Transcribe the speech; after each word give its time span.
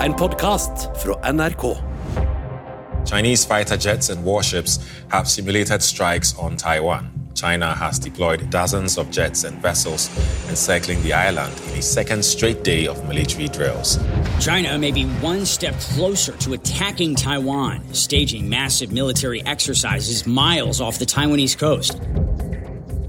en 0.00 0.14
podkast 0.14 0.88
fra 1.02 1.32
NRK. 1.32 1.76
Chinese 3.04 3.44
fighter 3.48 3.76
jets 3.76 4.10
and 4.10 4.24
warships 4.24 4.80
have 5.08 5.26
simulated 5.26 5.82
strikes 5.82 6.34
on 6.38 6.56
Taiwan. 6.56 7.10
China 7.34 7.74
has 7.74 7.98
deployed 7.98 8.50
dozens 8.50 8.98
of 8.98 9.06
jets 9.10 9.44
and 9.44 9.62
vessels 9.62 10.10
encircling 10.48 11.02
the 11.02 11.12
island 11.12 11.52
in 11.70 11.78
a 11.78 11.82
second 11.82 12.24
straight 12.24 12.64
day 12.64 12.88
of 12.88 13.08
military 13.08 13.48
drills. 13.48 13.98
China 14.40 14.78
may 14.78 14.92
be 14.92 15.04
one 15.22 15.46
step 15.46 15.74
closer 15.94 16.32
to 16.38 16.54
attacking 16.54 17.14
Taiwan, 17.14 17.82
staging 17.92 18.48
massive 18.48 18.92
military 18.92 19.42
exercises 19.46 20.26
miles 20.26 20.80
off 20.80 20.98
the 20.98 21.06
Taiwanese 21.06 21.58
coast. 21.58 21.98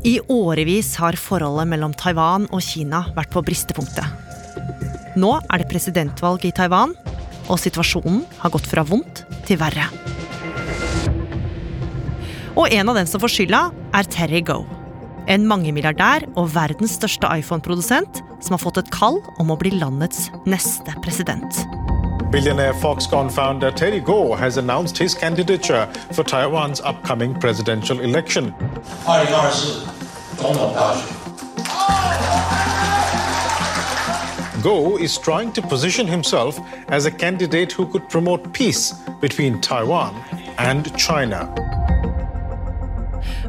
I 0.04 0.20
årevis 0.28 0.96
har 0.96 1.16
forholdet 1.16 1.68
mellom 1.68 1.94
Taiwan 1.94 2.48
og 2.52 2.62
Kina 2.62 3.04
vært 3.16 3.32
på 3.32 3.42
bristepunktet. 3.42 4.31
Nå 5.20 5.32
er 5.52 5.60
det 5.60 5.68
presidentvalg 5.72 6.46
i 6.48 6.54
Taiwan, 6.56 6.94
og 7.52 7.60
situasjonen 7.60 8.24
har 8.40 8.52
gått 8.54 8.68
fra 8.70 8.84
vondt 8.88 9.26
til 9.48 9.58
verre. 9.60 9.88
Og 12.56 12.72
en 12.72 12.90
av 12.92 12.96
dem 13.00 13.08
som 13.08 13.22
får 13.24 13.32
skylda, 13.36 13.62
er 13.96 14.08
Terry 14.12 14.42
Go. 14.44 14.64
En 15.32 15.46
mangemilliardær 15.48 16.26
og 16.40 16.52
verdens 16.56 16.96
største 16.98 17.28
iPhone-produsent 17.40 18.22
som 18.42 18.56
har 18.56 18.64
fått 18.64 18.80
et 18.82 18.92
kall 18.94 19.20
om 19.40 19.52
å 19.52 19.60
bli 19.60 19.72
landets 19.76 20.30
neste 20.50 20.92
president. 21.04 21.64
Billionaire 22.32 22.74
Foxconn-founder 22.80 23.76
Terry 23.76 24.00
Goh 24.00 24.38
has 24.40 24.58
announced 24.58 24.98
his 24.98 25.14
candidature 25.14 25.88
for 26.14 26.24
Taiwan's 26.24 26.80
upcoming 26.88 27.36
presidential 27.36 28.00
election. 28.00 28.54
2022, 30.42 32.71
Go 34.62 34.98
is 34.98 35.18
trying 35.18 35.52
to 35.54 35.62
position 35.62 36.06
himself 36.06 36.60
as 36.90 37.08
a 37.08 37.12
candidate 37.12 37.72
who 37.72 37.88
could 37.88 38.08
promote 38.10 38.54
peace 38.54 38.94
between 39.20 39.60
Taiwan 39.60 40.14
and 40.58 40.86
China. 40.98 41.48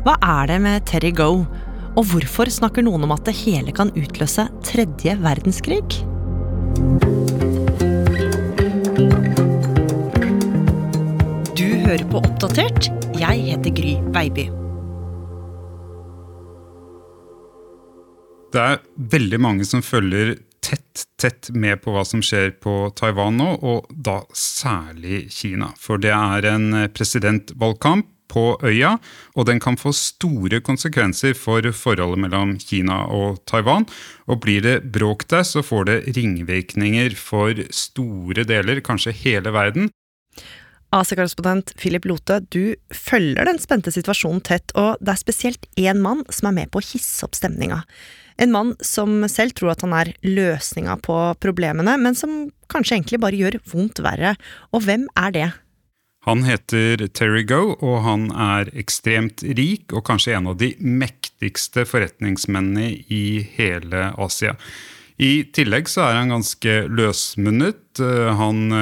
Hva 0.06 0.14
er 0.24 0.46
det 0.48 0.56
med 0.64 0.86
Terry 0.88 1.10
Go, 1.12 1.44
og 1.92 2.06
hvorfor 2.08 2.48
snakker 2.48 2.86
noen 2.86 3.04
om 3.04 3.12
at 3.12 3.26
det 3.28 3.34
hele 3.42 3.74
kan 3.76 3.92
utløse 3.92 4.46
tredje 4.64 5.12
verdenskrig? 5.20 5.82
Du 11.52 11.68
hører 11.84 12.06
på 12.08 12.22
Oppdatert. 12.22 12.88
Jeg 13.20 13.44
heter 13.50 13.76
Gry 13.76 13.98
Baby. 14.16 14.46
Det 18.52 18.64
er 18.64 18.80
veldig 19.12 19.40
mange 19.40 19.68
som 19.68 19.84
følger 19.84 20.34
tett, 20.62 21.04
tett 21.20 21.50
med 21.54 21.82
på 21.82 21.94
hva 21.94 22.04
som 22.06 22.22
skjer 22.24 22.54
på 22.62 22.92
Taiwan 22.98 23.38
nå, 23.40 23.50
og 23.60 23.90
da 23.90 24.22
særlig 24.36 25.26
Kina. 25.34 25.72
For 25.80 26.00
det 26.02 26.14
er 26.14 26.48
en 26.54 26.72
presidentvalgkamp 26.94 28.08
på 28.32 28.44
øya, 28.64 28.96
og 29.36 29.46
den 29.48 29.60
kan 29.60 29.76
få 29.76 29.92
store 29.96 30.62
konsekvenser 30.64 31.36
for 31.36 31.66
forholdet 31.76 32.22
mellom 32.24 32.54
Kina 32.60 33.02
og 33.12 33.42
Taiwan. 33.50 33.86
Og 34.30 34.40
blir 34.44 34.64
det 34.64 34.78
bråk 34.94 35.26
der, 35.32 35.44
så 35.44 35.64
får 35.64 35.88
det 35.90 35.98
ringvirkninger 36.16 37.16
for 37.18 37.58
store 37.74 38.46
deler, 38.48 38.80
kanskje 38.84 39.14
hele 39.24 39.52
verden. 39.52 39.90
Asia-korrespondent 40.92 41.72
Philip 41.80 42.04
Lote, 42.08 42.42
du 42.52 42.74
følger 42.92 43.48
den 43.48 43.60
spente 43.62 43.92
situasjonen 43.94 44.42
tett, 44.44 44.74
og 44.76 45.00
det 45.00 45.14
er 45.14 45.22
spesielt 45.22 45.68
én 45.80 46.02
mann 46.04 46.20
som 46.28 46.50
er 46.50 46.58
med 46.60 46.72
på 46.72 46.82
å 46.82 46.84
hisse 46.84 47.24
opp 47.24 47.38
stemninga. 47.38 47.80
En 48.40 48.52
mann 48.52 48.74
som 48.84 49.22
selv 49.28 49.56
tror 49.56 49.72
at 49.72 49.84
han 49.84 49.94
er 49.96 50.12
løsninga 50.24 50.98
på 51.04 51.16
problemene, 51.40 51.96
men 52.00 52.16
som 52.18 52.46
kanskje 52.72 52.98
egentlig 52.98 53.20
bare 53.24 53.40
gjør 53.40 53.58
vondt 53.72 54.02
verre. 54.04 54.34
Og 54.72 54.84
hvem 54.86 55.08
er 55.20 55.36
det? 55.36 55.50
Han 56.22 56.44
heter 56.46 57.08
Terry 57.10 57.42
Go, 57.48 57.74
og 57.82 58.02
han 58.04 58.28
er 58.30 58.68
ekstremt 58.78 59.42
rik 59.42 59.90
og 59.90 60.04
kanskje 60.06 60.36
en 60.36 60.52
av 60.52 60.60
de 60.60 60.70
mektigste 60.78 61.82
forretningsmennene 61.88 62.92
i 63.10 63.24
hele 63.56 64.12
Asia. 64.14 64.54
I 65.20 65.44
tillegg 65.54 65.90
så 65.92 66.06
er 66.06 66.20
han 66.20 66.32
ganske 66.32 66.76
løsmunnet. 66.88 68.00
Han 68.38 68.72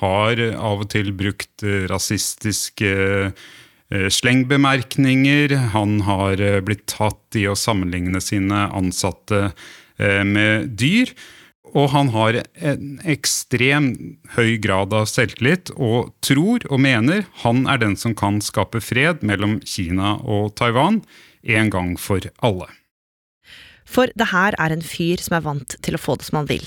har 0.00 0.42
av 0.58 0.82
og 0.82 0.88
til 0.92 1.12
brukt 1.14 1.62
rasistiske 1.90 2.90
slengbemerkninger. 3.92 5.54
Han 5.76 6.00
har 6.08 6.42
blitt 6.66 6.88
tatt 6.90 7.38
i 7.38 7.46
å 7.46 7.58
sammenligne 7.58 8.20
sine 8.24 8.66
ansatte 8.74 9.52
med 9.98 10.74
dyr. 10.80 11.14
Og 11.72 11.88
han 11.94 12.10
har 12.12 12.42
en 12.60 12.98
ekstrem 13.08 13.92
høy 14.34 14.58
grad 14.60 14.92
av 14.92 15.06
selvtillit 15.08 15.72
og 15.78 16.12
tror 16.24 16.66
og 16.68 16.82
mener 16.84 17.24
han 17.46 17.64
er 17.70 17.80
den 17.80 17.96
som 17.96 18.16
kan 18.18 18.42
skape 18.44 18.82
fred 18.84 19.24
mellom 19.24 19.58
Kina 19.64 20.18
og 20.20 20.52
Taiwan 20.60 21.00
en 21.42 21.72
gang 21.72 21.94
for 21.96 22.28
alle. 22.44 22.68
For 23.92 24.08
det 24.16 24.30
her 24.32 24.56
er 24.56 24.72
en 24.72 24.84
fyr 24.84 25.20
som 25.20 25.36
er 25.36 25.44
vant 25.44 25.76
til 25.84 25.96
å 25.96 26.00
få 26.00 26.16
det 26.16 26.28
som 26.28 26.40
han 26.40 26.48
vil. 26.48 26.64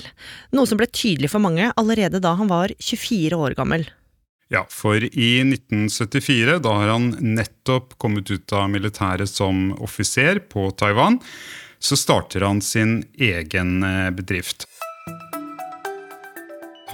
Noe 0.54 0.68
som 0.70 0.78
ble 0.78 0.86
tydelig 0.86 1.32
for 1.32 1.42
mange 1.42 1.72
allerede 1.74 2.22
da 2.22 2.36
han 2.38 2.50
var 2.52 2.74
24 2.78 3.34
år 3.34 3.56
gammel. 3.58 3.88
Ja, 4.52 4.62
for 4.70 5.02
i 5.02 5.30
1974, 5.42 6.60
da 6.62 6.76
har 6.78 6.92
han 6.92 7.10
nettopp 7.18 7.96
kommet 7.98 8.30
ut 8.30 8.52
av 8.54 8.68
militæret 8.70 9.26
som 9.26 9.72
offiser 9.82 10.38
på 10.52 10.68
Taiwan, 10.78 11.18
så 11.82 11.98
starter 11.98 12.46
han 12.46 12.62
sin 12.62 13.00
egen 13.18 13.82
bedrift. 14.14 14.68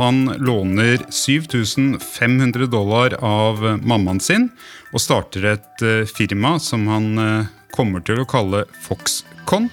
Han 0.00 0.24
låner 0.40 1.04
7500 1.12 2.66
dollar 2.72 3.18
av 3.20 3.60
mammaen 3.84 4.20
sin 4.24 4.48
og 4.94 5.04
starter 5.04 5.50
et 5.52 5.84
firma 6.08 6.56
som 6.56 6.88
han 6.88 7.12
kommer 7.76 8.00
til 8.00 8.24
å 8.24 8.28
kalle 8.28 8.64
Foxconn. 8.88 9.68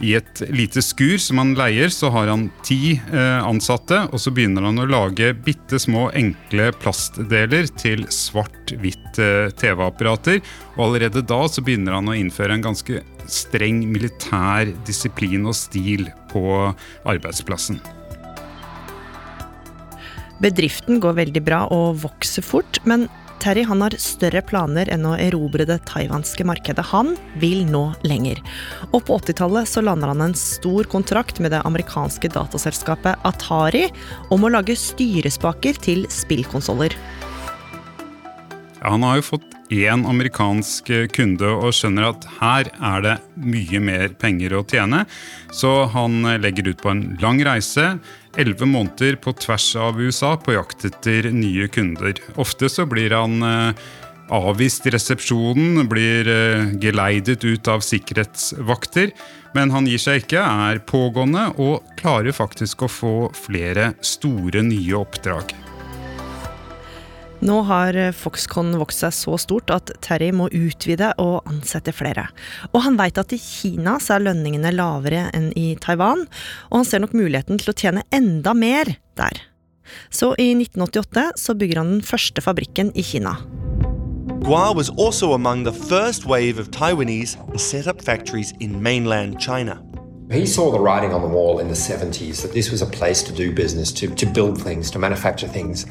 I 0.00 0.14
et 0.16 0.40
lite 0.48 0.80
skur 0.80 1.18
som 1.20 1.42
han 1.42 1.50
leier, 1.58 1.90
så 1.92 2.08
har 2.14 2.30
han 2.32 2.46
ti 2.64 2.94
ansatte, 3.12 3.98
og 4.08 4.22
så 4.22 4.32
begynner 4.32 4.64
han 4.64 4.80
å 4.80 4.88
lage 4.88 5.34
bitte 5.44 5.76
små, 5.82 6.06
enkle 6.16 6.70
plastdeler 6.80 7.68
til 7.76 8.06
svart-hvitt 8.08 9.20
TV-apparater. 9.60 10.40
Og 10.78 10.86
allerede 10.86 11.20
da 11.20 11.42
så 11.52 11.60
begynner 11.66 11.98
han 11.98 12.08
å 12.08 12.16
innføre 12.16 12.56
en 12.56 12.64
ganske 12.70 13.02
streng 13.28 13.84
militær 13.92 14.72
disiplin 14.88 15.44
og 15.44 15.58
stil 15.58 16.08
på 16.32 16.44
arbeidsplassen. 17.04 17.82
Bedriften 20.40 21.02
går 21.04 21.18
veldig 21.18 21.44
bra 21.44 21.66
og 21.68 22.00
vokser 22.00 22.40
fort, 22.40 22.80
men 22.88 23.04
Terry 23.40 23.62
han 23.64 23.80
har 23.80 23.94
større 23.96 24.42
planer 24.44 24.90
enn 24.92 25.06
å 25.08 25.14
erobre 25.16 25.64
det 25.68 25.78
taiwanske 25.88 26.44
markedet. 26.44 26.84
Han 26.90 27.14
vil 27.40 27.62
nå 27.68 27.86
lenger. 28.04 28.40
Og 28.90 29.06
på 29.08 29.16
80-tallet 29.16 29.70
så 29.70 29.80
lander 29.84 30.12
han 30.12 30.26
en 30.26 30.36
stor 30.36 30.88
kontrakt 30.92 31.40
med 31.40 31.54
det 31.54 31.62
amerikanske 31.64 32.28
dataselskapet 32.34 33.24
Atari 33.24 33.86
om 34.28 34.44
å 34.44 34.52
lage 34.52 34.76
styrespaker 34.76 35.80
til 35.80 36.04
spillkonsoller. 36.12 36.96
Ja, 38.80 38.92
han 38.92 39.04
har 39.04 39.18
jo 39.20 39.28
fått 39.34 39.56
én 39.70 40.04
amerikansk 40.08 40.88
kunde 41.14 41.50
og 41.52 41.72
skjønner 41.76 42.10
at 42.10 42.24
her 42.40 42.70
er 42.74 43.04
det 43.04 43.16
mye 43.40 43.80
mer 43.84 44.14
penger 44.20 44.56
å 44.56 44.64
tjene, 44.66 45.04
så 45.54 45.84
han 45.92 46.24
legger 46.42 46.72
ut 46.72 46.80
på 46.82 46.90
en 46.92 47.04
lang 47.22 47.40
reise. 47.46 47.92
Elleve 48.38 48.66
måneder 48.68 49.16
på 49.18 49.32
tvers 49.32 49.72
av 49.76 49.98
USA 50.00 50.36
på 50.38 50.54
jakt 50.54 50.84
etter 50.86 51.30
nye 51.34 51.66
kunder. 51.72 52.14
Ofte 52.38 52.70
så 52.70 52.86
blir 52.86 53.10
han 53.16 53.42
avvist 54.30 54.86
i 54.86 54.92
resepsjonen, 54.94 55.88
blir 55.90 56.30
geleidet 56.82 57.42
ut 57.42 57.68
av 57.68 57.82
sikkerhetsvakter. 57.82 59.10
Men 59.56 59.74
han 59.74 59.88
gir 59.90 59.98
seg 59.98 60.22
ikke, 60.22 60.44
er 60.70 60.84
pågående 60.86 61.48
og 61.58 61.90
klarer 61.98 62.36
faktisk 62.36 62.86
å 62.86 62.92
få 63.00 63.16
flere 63.34 63.92
store 64.06 64.62
nye 64.62 64.94
oppdrag. 65.02 65.59
Nå 67.40 67.62
har 67.64 67.96
Foxconn 68.12 68.74
vokst 68.76 69.00
seg 69.00 69.14
så 69.16 69.36
stort 69.40 69.72
at 69.72 69.92
Terry 70.04 70.28
må 70.36 70.50
utvide 70.52 71.12
og 71.22 71.46
ansette 71.48 71.94
flere. 71.96 72.26
Og 72.74 72.82
han 72.84 72.98
veit 73.00 73.20
at 73.20 73.32
i 73.32 73.40
Kina 73.40 73.96
så 74.02 74.18
er 74.18 74.26
lønningene 74.26 74.74
lavere 74.74 75.28
enn 75.36 75.48
i 75.56 75.72
Taiwan, 75.80 76.26
og 76.68 76.82
han 76.82 76.88
ser 76.88 77.00
nok 77.00 77.16
muligheten 77.16 77.60
til 77.60 77.72
å 77.72 77.76
tjene 77.80 78.04
enda 78.12 78.52
mer 78.52 78.92
der. 79.20 79.40
Så 80.12 80.34
i 80.38 80.52
1988 80.52 81.30
så 81.40 81.56
bygger 81.56 81.80
han 81.80 81.96
den 81.96 82.04
første 82.06 82.44
fabrikken 82.44 82.92
i 82.94 83.02
Kina. 83.02 83.38
Gua 84.44 84.72
was 84.72 84.90
also 84.96 85.32
among 85.34 85.64
the 85.64 85.72
first 85.72 86.26
wave 86.26 86.58
of 86.58 86.70
Taiwanese 86.70 87.36
set 87.58 87.86
up 87.86 88.00
factories 88.00 88.52
in 88.60 88.82
mainland 88.82 89.40
China. 89.40 89.80
He 90.30 90.46
saw 90.46 90.70
the 90.70 90.78
writing 90.78 91.12
on 91.12 91.22
the 91.22 91.28
wall 91.28 91.58
in 91.58 91.66
the 91.66 91.74
70s 91.74 92.40
that 92.42 92.52
this 92.52 92.70
was 92.70 92.82
a 92.82 92.86
place 92.86 93.20
to 93.24 93.32
do 93.32 93.52
business, 93.52 93.90
to, 93.94 94.06
to 94.14 94.26
build 94.26 94.62
things, 94.62 94.88
to 94.92 94.98
manufacture 95.00 95.48
things, 95.48 95.86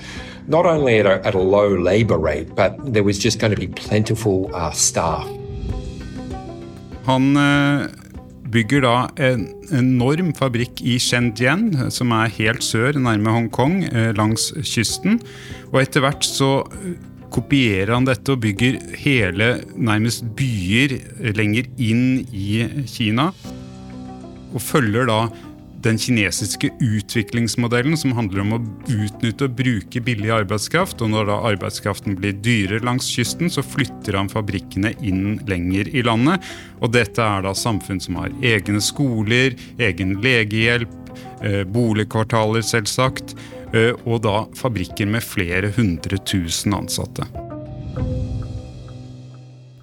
not 0.47 0.65
only 0.65 0.99
at 0.99 1.05
a, 1.05 1.19
at 1.27 1.35
a 1.35 1.39
low 1.39 1.67
labor 1.67 2.17
rate, 2.17 2.55
but 2.55 2.77
there 2.93 3.03
was 3.03 3.19
just 3.19 3.37
going 3.39 3.53
to 3.53 3.59
be 3.59 3.67
plentiful 3.67 4.49
uh, 4.55 4.71
staff. 4.71 5.27
Han 7.03 7.35
eh, 7.35 7.89
bygger 8.47 8.81
da 8.87 8.95
en 9.17 9.45
enorm 9.75 10.31
fabrikk 10.37 10.79
i 10.87 10.95
Shenzhen, 11.03 11.91
som 11.91 12.15
er 12.15 12.31
helt 12.39 12.63
sør, 12.63 12.95
nærme 12.95 13.35
Hongkong, 13.35 13.81
eh, 13.91 14.11
langs 14.15 14.53
kysten. 14.63 15.19
Og 15.73 15.81
etter 15.83 16.05
hvert 16.05 16.23
så 16.23 16.61
eh, 16.79 16.95
kopierer 17.27 17.91
han 17.91 18.07
dette 18.07 18.37
og 18.37 18.45
bygger 18.47 18.79
hele, 19.03 19.57
nærmest 19.75 20.31
byer, 20.39 20.95
lenger 21.35 21.67
inn 21.75 22.21
i 22.31 22.85
Kina. 22.87 23.33
Og 24.53 24.63
følger 24.63 25.09
da 25.09 25.21
den 25.83 25.97
kinesiske 25.99 26.71
utviklingsmodellen 26.83 27.95
som 27.99 28.13
handler 28.17 28.43
om 28.43 28.55
å 28.55 28.59
utnytte 28.91 29.47
og 29.47 29.55
bruke 29.59 30.01
billig 30.03 30.31
arbeidskraft. 30.35 31.01
Og 31.03 31.13
når 31.13 31.29
da 31.29 31.39
arbeidskraften 31.53 32.17
blir 32.19 32.35
dyrere 32.43 32.83
langs 32.85 33.07
kysten, 33.07 33.51
så 33.51 33.63
flytter 33.63 34.19
han 34.19 34.31
fabrikkene 34.31 34.93
inn 34.99 35.39
lenger 35.49 35.91
i 35.93 36.03
landet. 36.05 36.43
Og 36.83 36.93
dette 36.95 37.23
er 37.23 37.45
da 37.47 37.55
samfunn 37.55 38.03
som 38.03 38.19
har 38.19 38.33
egne 38.43 38.83
skoler, 38.83 39.55
egen 39.79 40.17
legehjelp, 40.23 40.95
eh, 41.41 41.63
boligkvartaler 41.63 42.65
selvsagt, 42.65 43.37
eh, 43.73 43.93
og 44.05 44.23
da 44.27 44.43
fabrikker 44.59 45.07
med 45.07 45.23
flere 45.23 45.71
hundre 45.75 46.19
tusen 46.25 46.75
ansatte. 46.75 47.48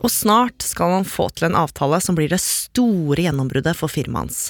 Og 0.04 0.12
snart 0.12 0.62
skal 0.62 0.92
han 0.98 1.08
få 1.08 1.28
til 1.32 1.48
en 1.48 1.58
avtale 1.58 1.98
som 2.04 2.16
blir 2.18 2.30
det 2.32 2.40
store 2.42 3.24
gjennombruddet 3.24 3.76
for 3.78 3.92
firmaet 3.92 4.26
hans. 4.26 4.40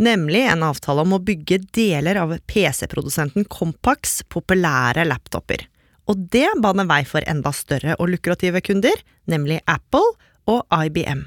Nemlig 0.00 0.44
en 0.48 0.64
avtale 0.66 1.04
om 1.04 1.16
å 1.16 1.22
bygge 1.22 1.60
deler 1.76 2.20
av 2.22 2.36
PC-produsenten 2.50 3.46
Compax 3.52 4.22
populære 4.32 5.06
laptoper. 5.08 5.66
Og 6.10 6.26
det 6.32 6.48
baner 6.60 6.88
vei 6.88 7.02
for 7.08 7.24
enda 7.28 7.52
større 7.56 7.96
og 7.98 8.10
lukrative 8.12 8.60
kunder, 8.64 8.98
nemlig 9.30 9.62
Apple 9.70 10.04
og 10.50 10.66
IBM. 10.68 11.24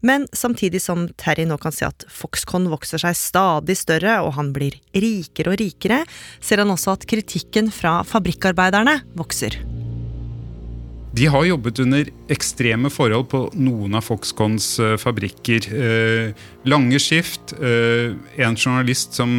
Men 0.00 0.28
samtidig 0.32 0.78
som 0.82 1.08
Terry 1.18 1.42
nå 1.48 1.56
kan 1.58 1.74
se 1.74 1.88
at 1.88 2.06
Foxconn 2.12 2.68
vokser 2.70 3.02
seg 3.02 3.18
stadig 3.18 3.74
større 3.80 4.20
og 4.22 4.36
han 4.38 4.52
blir 4.54 4.78
rikere 4.94 5.54
og 5.54 5.58
rikere, 5.58 6.04
ser 6.38 6.62
han 6.62 6.70
også 6.74 6.94
at 6.94 7.08
kritikken 7.10 7.72
fra 7.74 7.98
fabrikkarbeiderne 8.06 9.00
vokser. 9.18 9.58
De 11.18 11.26
har 11.26 11.44
jobbet 11.44 11.78
under 11.82 12.08
ekstreme 12.30 12.90
forhold 12.94 13.24
på 13.32 13.38
noen 13.58 13.96
av 13.98 14.04
Foxcons 14.06 14.66
uh, 14.78 14.92
fabrikker. 15.02 15.64
Uh, 15.66 16.44
lange 16.68 17.00
skift. 17.02 17.56
Uh, 17.58 18.14
en 18.38 18.54
journalist 18.54 19.16
som 19.18 19.32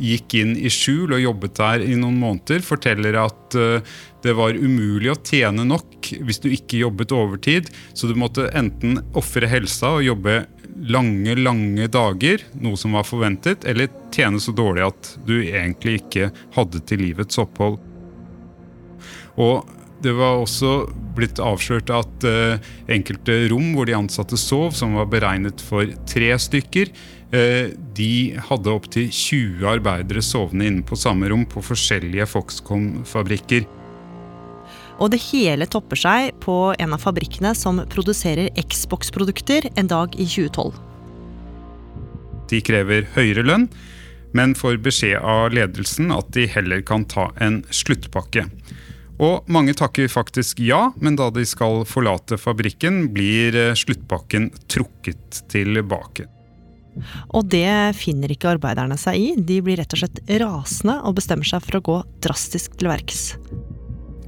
gikk 0.00 0.38
inn 0.40 0.54
i 0.56 0.70
skjul 0.72 1.12
og 1.12 1.20
jobbet 1.20 1.58
der 1.58 1.84
i 1.84 1.98
noen 1.98 2.16
måneder, 2.22 2.64
forteller 2.64 3.18
at 3.20 3.56
det 4.22 4.32
var 4.36 4.54
umulig 4.56 5.10
å 5.10 5.18
tjene 5.26 5.64
nok 5.66 6.08
hvis 6.24 6.40
du 6.40 6.48
ikke 6.54 6.80
jobbet 6.80 7.12
overtid. 7.12 7.68
Så 7.92 8.08
du 8.08 8.14
måtte 8.16 8.48
enten 8.56 9.02
ofre 9.18 9.50
helsa 9.50 9.96
og 9.98 10.06
jobbe 10.06 10.38
lange, 10.88 11.34
lange 11.36 11.88
dager, 11.92 12.46
noe 12.62 12.80
som 12.80 12.96
var 12.96 13.04
forventet, 13.08 13.66
eller 13.68 13.90
tjene 14.14 14.40
så 14.40 14.54
dårlig 14.56 14.86
at 14.86 15.12
du 15.26 15.36
egentlig 15.42 15.98
ikke 16.00 16.30
hadde 16.56 16.80
til 16.88 17.04
livets 17.04 17.42
opphold. 17.42 17.76
Og 19.40 19.79
det 20.02 20.12
var 20.16 20.40
også 20.40 20.84
blitt 21.16 21.40
avslørt 21.42 21.90
at 21.92 22.26
uh, 22.26 22.70
enkelte 22.90 23.42
rom 23.52 23.74
hvor 23.76 23.88
de 23.88 23.96
ansatte 23.96 24.38
sov, 24.40 24.72
som 24.76 24.96
var 24.98 25.10
beregnet 25.12 25.60
for 25.64 25.90
tre 26.08 26.30
stykker, 26.40 26.92
uh, 27.34 27.72
de 27.96 28.12
hadde 28.48 28.72
opptil 28.72 29.10
20 29.12 29.66
arbeidere 29.76 30.24
sovende 30.24 30.70
inne 30.70 30.86
på 30.86 30.98
samme 30.98 31.28
rom 31.32 31.44
på 31.48 31.62
forskjellige 31.64 32.28
Foxconn-fabrikker. 32.32 33.68
Og 35.00 35.08
det 35.14 35.22
hele 35.30 35.64
topper 35.70 35.96
seg 35.96 36.34
på 36.44 36.56
en 36.76 36.92
av 36.92 37.00
fabrikkene 37.00 37.54
som 37.56 37.80
produserer 37.88 38.52
Xbox-produkter 38.60 39.70
en 39.80 39.88
dag 39.88 40.16
i 40.16 40.26
2012. 40.28 40.74
De 42.50 42.60
krever 42.66 43.06
høyere 43.14 43.46
lønn, 43.46 43.70
men 44.36 44.52
får 44.58 44.80
beskjed 44.84 45.22
av 45.24 45.54
ledelsen 45.54 46.12
at 46.14 46.28
de 46.36 46.44
heller 46.50 46.84
kan 46.86 47.06
ta 47.08 47.30
en 47.42 47.62
sluttpakke. 47.74 48.44
Og 49.20 49.48
mange 49.52 49.74
takker 49.76 50.08
faktisk 50.08 50.62
ja, 50.64 50.90
men 51.00 51.16
da 51.18 51.28
de 51.34 51.44
skal 51.48 51.84
forlate 51.88 52.38
fabrikken, 52.40 53.10
blir 53.12 53.56
eh, 53.56 53.76
sluttpakken 53.76 54.48
trukket 54.70 55.42
tilbake. 55.52 56.26
Og 57.36 57.46
det 57.52 57.94
finner 58.00 58.32
ikke 58.32 58.54
arbeiderne 58.56 58.96
seg 58.98 59.20
i. 59.20 59.28
De 59.36 59.60
blir 59.64 59.78
rett 59.80 59.92
og 59.94 60.02
slett 60.02 60.22
rasende 60.40 60.98
og 61.06 61.16
bestemmer 61.20 61.46
seg 61.46 61.62
for 61.66 61.78
å 61.78 61.84
gå 61.86 61.98
drastisk 62.24 62.80
til 62.80 62.90
verks. 62.90 63.22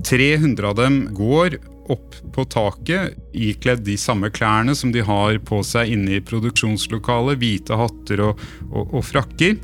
300 0.06 0.68
av 0.68 0.78
dem 0.78 1.02
går 1.14 1.58
opp 1.90 2.14
på 2.34 2.44
taket 2.50 3.16
ikledd 3.34 3.82
de 3.86 3.96
samme 3.98 4.30
klærne 4.34 4.74
som 4.78 4.92
de 4.94 5.02
har 5.04 5.38
på 5.46 5.60
seg 5.66 5.90
inne 5.96 6.18
i 6.18 6.22
produksjonslokalet, 6.24 7.40
hvite 7.40 7.78
hatter 7.78 8.22
og, 8.28 8.42
og, 8.70 8.98
og 9.00 9.06
frakker. 9.08 9.58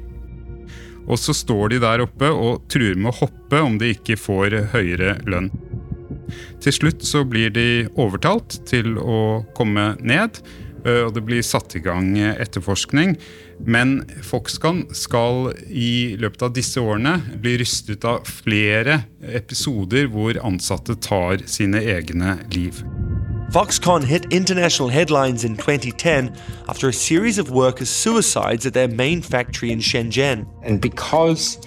Og 1.09 1.19
så 1.21 1.35
står 1.37 1.73
de 1.73 1.83
der 1.83 2.05
oppe 2.05 2.29
og 2.29 2.67
truer 2.73 2.99
med 2.99 3.13
å 3.13 3.19
hoppe 3.25 3.63
om 3.65 3.79
de 3.81 3.95
ikke 3.97 4.19
får 4.21 4.59
høyere 4.75 5.17
lønn. 5.29 5.51
Til 6.61 6.75
slutt 6.75 7.05
så 7.07 7.25
blir 7.25 7.53
de 7.55 7.89
overtalt 7.97 8.61
til 8.69 8.99
å 9.01 9.45
komme 9.57 9.95
ned, 10.05 10.41
og 10.89 11.13
det 11.17 11.25
blir 11.27 11.45
satt 11.45 11.75
i 11.77 11.83
gang 11.83 12.13
etterforskning. 12.19 13.17
Men 13.67 14.03
Foxconn 14.25 14.85
skal 14.95 15.53
i 15.69 16.15
løpet 16.21 16.45
av 16.47 16.55
disse 16.57 16.81
årene 16.81 17.19
bli 17.43 17.57
rystet 17.65 18.07
av 18.09 18.29
flere 18.29 19.03
episoder 19.25 20.09
hvor 20.13 20.39
ansatte 20.45 20.99
tar 21.03 21.43
sine 21.51 21.83
egne 21.97 22.39
liv. 22.55 22.85
Foxconn 23.51 24.05
hit 24.05 24.31
international 24.31 24.91
headlines 24.91 25.43
in 25.43 25.57
2010 25.57 26.37
after 26.69 26.87
a 26.87 26.93
series 26.93 27.39
of 27.39 27.51
workers' 27.51 27.89
suicides 27.89 28.67
at 28.67 28.75
their 28.75 28.89
main 28.89 29.23
factory 29.23 29.73
in 29.73 29.79
Shenzhen. 29.79 30.47
And 30.63 30.83
because 30.83 31.59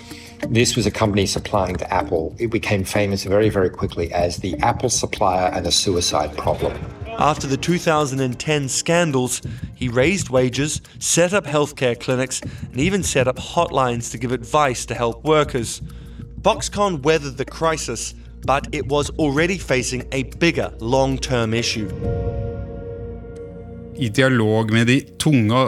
this 0.47 0.75
was 0.75 0.85
a 0.85 0.91
company 0.91 1.25
supplying 1.25 1.77
to 1.77 1.91
Apple, 1.91 2.35
it 2.37 2.51
became 2.51 2.83
famous 2.83 3.23
very, 3.23 3.49
very 3.49 3.71
quickly 3.71 4.13
as 4.13 4.37
the 4.37 4.55
Apple 4.59 4.89
supplier 4.89 5.47
and 5.47 5.65
the 5.65 5.71
suicide 5.71 6.37
problem. 6.37 6.79
After 7.17 7.47
the 7.47 7.57
2010 7.57 8.69
scandals, 8.69 9.41
he 9.73 9.89
raised 9.89 10.29
wages, 10.29 10.81
set 10.99 11.33
up 11.33 11.45
healthcare 11.45 11.99
clinics, 11.99 12.41
and 12.41 12.79
even 12.79 13.01
set 13.01 13.27
up 13.27 13.37
hotlines 13.37 14.11
to 14.11 14.19
give 14.19 14.31
advice 14.31 14.85
to 14.85 14.93
help 14.93 15.23
workers. 15.23 15.81
Foxconn 16.41 17.01
weathered 17.01 17.37
the 17.37 17.45
crisis 17.45 18.13
but 18.45 18.67
it 18.71 18.87
was 18.87 19.09
already 19.17 19.57
facing 19.57 20.03
a 20.11 20.23
bigger 20.39 20.71
long 20.79 21.17
term 21.17 21.53
issue. 21.53 21.89
I 24.01 24.09
dialog 24.09 24.71
med 24.71 24.87
de 24.87 25.01
tunge 25.21 25.59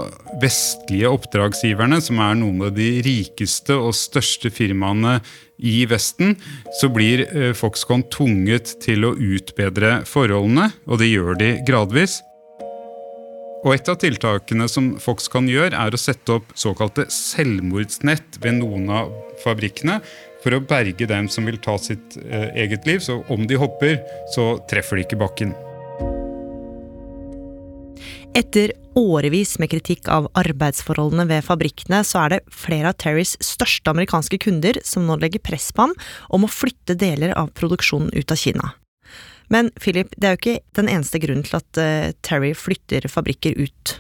vestlige 0.42 1.10
oppdragsgiverne, 1.12 2.00
som 2.02 2.18
er 2.24 2.38
noen 2.40 2.64
av 2.66 2.74
de 2.74 2.88
rikeste 3.06 3.76
og 3.78 3.94
største 3.94 4.50
firmaene 4.50 5.20
i 5.62 5.84
Vesten, 5.86 6.34
så 6.80 6.90
blir 6.90 7.28
eh, 7.28 7.52
Foxconn 7.54 8.08
tvunget 8.10 8.76
til 8.84 9.06
å 9.06 9.14
utbedre 9.14 10.00
forholdene, 10.10 10.72
og 10.90 11.04
det 11.04 11.12
gjør 11.12 11.38
de 11.40 11.52
gradvis. 11.68 12.22
Og 13.64 13.78
Et 13.78 13.88
av 13.88 13.96
tiltakene 13.96 14.66
som 14.68 14.90
Foxconn 15.00 15.48
gjør, 15.48 15.72
er 15.78 15.94
å 15.94 16.02
sette 16.02 16.40
opp 16.40 16.50
såkalte 16.60 17.06
selvmordsnett 17.14 18.42
ved 18.44 18.58
noen 18.60 18.90
av 18.92 19.14
fabrikkene, 19.46 20.02
for 20.44 20.56
å 20.56 20.64
berge 20.68 21.08
dem 21.10 21.30
som 21.32 21.48
vil 21.48 21.60
ta 21.64 21.78
sitt 21.80 22.18
eh, 22.24 22.50
eget 22.66 22.88
liv. 22.90 23.00
Så 23.04 23.22
om 23.32 23.48
de 23.48 23.60
hopper, 23.60 24.02
så 24.36 24.58
treffer 24.70 25.00
de 25.00 25.08
ikke 25.08 25.22
bakken. 25.22 25.56
Etter 28.34 28.74
årevis 28.98 29.60
med 29.62 29.70
kritikk 29.70 30.08
av 30.10 30.28
arbeidsforholdene 30.38 31.28
ved 31.30 31.46
fabrikkene, 31.46 32.00
så 32.06 32.24
er 32.24 32.34
det 32.34 32.40
flere 32.50 32.90
av 32.90 32.98
Terrys 33.02 33.36
største 33.46 33.94
amerikanske 33.94 34.40
kunder 34.42 34.80
som 34.86 35.06
nå 35.06 35.20
legger 35.22 35.44
press 35.44 35.70
på 35.74 35.86
ham 35.86 35.94
om 36.34 36.46
å 36.46 36.50
flytte 36.52 36.98
deler 36.98 37.36
av 37.38 37.54
produksjonen 37.58 38.10
ut 38.14 38.34
av 38.34 38.42
Kina. 38.42 38.74
Men 39.54 39.70
Philip, 39.78 40.16
det 40.18 40.26
er 40.26 40.34
jo 40.34 40.42
ikke 40.42 40.80
den 40.80 40.90
eneste 40.90 41.22
grunnen 41.22 41.46
til 41.46 41.60
at 41.60 41.78
uh, 41.78 42.10
Terry 42.26 42.54
flytter 42.58 43.06
fabrikker 43.12 43.60
ut 43.60 44.00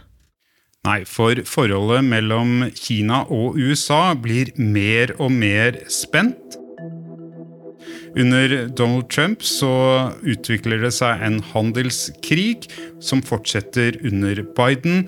Nei, 0.84 1.06
for 1.08 1.40
forholdet 1.48 2.04
mellom 2.04 2.66
Kina 2.75 3.22
og 3.32 3.56
USA 3.56 4.12
blir 4.20 4.50
mer 4.60 5.13
og 5.16 5.30
mer 5.32 5.78
spent. 5.88 6.58
Under 8.20 8.68
Donald 8.68 9.08
Trump 9.08 9.46
så 9.48 9.72
utvikler 10.28 10.84
det 10.84 10.92
seg 10.98 11.24
en 11.24 11.40
handelskrig 11.54 12.68
som 13.00 13.24
fortsetter 13.24 13.96
under 14.04 14.44
Biden. 14.58 15.08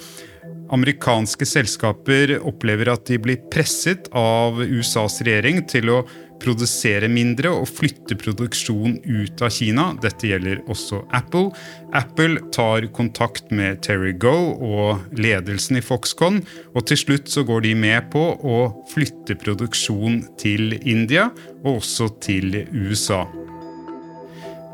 Amerikanske 0.74 1.44
selskaper 1.46 2.38
opplever 2.40 2.94
at 2.96 3.04
de 3.12 3.20
blir 3.22 3.44
presset 3.52 4.08
av 4.16 4.64
USAs 4.64 5.20
regjering 5.28 5.60
til 5.70 5.92
å 5.92 6.00
produsere 6.46 7.10
mindre 7.12 7.52
og 7.54 7.68
flytte 7.70 8.18
produksjon 8.22 9.00
ut 9.04 9.42
av 9.44 9.54
Kina. 9.56 9.90
Dette 10.04 10.30
gjelder 10.30 10.62
også 10.72 11.02
Apple. 11.16 11.50
Apple 11.98 12.44
tar 12.56 12.88
kontakt 12.96 13.50
med 13.56 13.82
Terry 13.86 14.14
Goe 14.22 14.54
og 14.56 15.18
ledelsen 15.18 15.82
i 15.82 15.86
Foxconn, 15.86 16.44
og 16.76 16.86
til 16.90 17.02
slutt 17.02 17.32
så 17.32 17.46
går 17.48 17.66
de 17.66 17.74
med 17.80 18.12
på 18.14 18.28
å 18.38 18.60
flytte 18.94 19.38
produksjon 19.42 20.22
til 20.42 20.78
India 20.84 21.32
og 21.64 21.80
også 21.80 22.12
til 22.24 22.62
USA. 22.72 23.26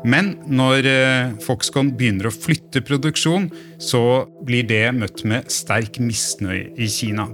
Men 0.02 0.32
når 0.50 0.86
eh, 0.90 1.34
Foxconn 1.44 1.92
begynner 1.98 2.28
å 2.28 2.34
flytte 2.34 2.82
produksjon, 2.86 3.48
så 3.78 4.26
blir 4.42 4.66
det 4.66 4.84
møtt 4.98 5.22
med 5.28 5.50
sterk 5.54 6.00
misnøye 6.02 6.72
i 6.74 6.90
Kina. 6.90 7.28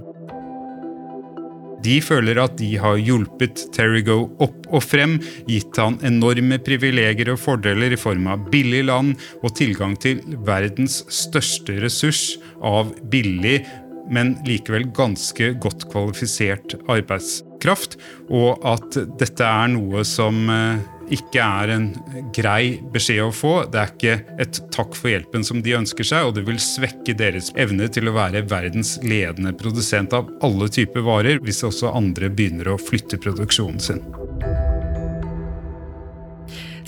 De 1.83 1.99
føler 2.03 2.39
at 2.41 2.57
de 2.59 2.73
har 2.81 2.99
hjulpet 2.99 3.65
Terrigo 3.75 4.21
opp 4.43 4.67
og 4.67 4.83
frem, 4.83 5.17
gitt 5.49 5.79
han 5.79 5.99
enorme 6.05 6.59
privilegier 6.63 7.33
og 7.33 7.41
fordeler 7.41 7.95
i 7.95 7.99
form 7.99 8.27
av 8.31 8.47
billig 8.51 8.83
land 8.89 9.15
og 9.41 9.53
tilgang 9.59 9.95
til 10.01 10.21
verdens 10.47 11.01
største 11.13 11.79
ressurs 11.83 12.23
av 12.65 12.91
billig, 13.11 13.61
men 14.09 14.35
likevel 14.47 14.87
ganske 14.95 15.53
godt 15.61 15.85
kvalifisert 15.91 16.75
arbeidskraft, 16.89 17.99
og 18.33 18.63
at 18.67 18.97
dette 19.21 19.45
er 19.45 19.69
noe 19.75 20.03
som 20.07 20.49
eh, 20.49 20.81
ikke 21.13 21.41
er 21.43 21.73
en 21.73 21.87
grei 22.35 22.79
beskjed 22.93 23.23
å 23.25 23.33
få. 23.33 23.53
Det 23.71 23.81
er 23.81 23.93
ikke 23.93 24.15
et 24.41 24.61
takk 24.73 24.95
for 24.97 25.11
hjelpen 25.11 25.45
som 25.45 25.63
de 25.65 25.75
ønsker 25.77 26.07
seg, 26.07 26.29
og 26.29 26.37
det 26.37 26.45
vil 26.47 26.61
svekke 26.61 27.15
deres 27.17 27.51
evne 27.59 27.89
til 27.91 28.09
å 28.09 28.15
være 28.15 28.45
verdens 28.49 28.97
ledende 29.05 29.53
produsent 29.57 30.15
av 30.15 30.29
alle 30.45 30.69
typer 30.71 31.05
varer, 31.05 31.41
hvis 31.43 31.63
også 31.67 31.93
andre 31.95 32.31
begynner 32.31 32.71
å 32.73 32.79
flytte 32.81 33.21
produksjonen 33.21 33.83
sin. 33.83 34.03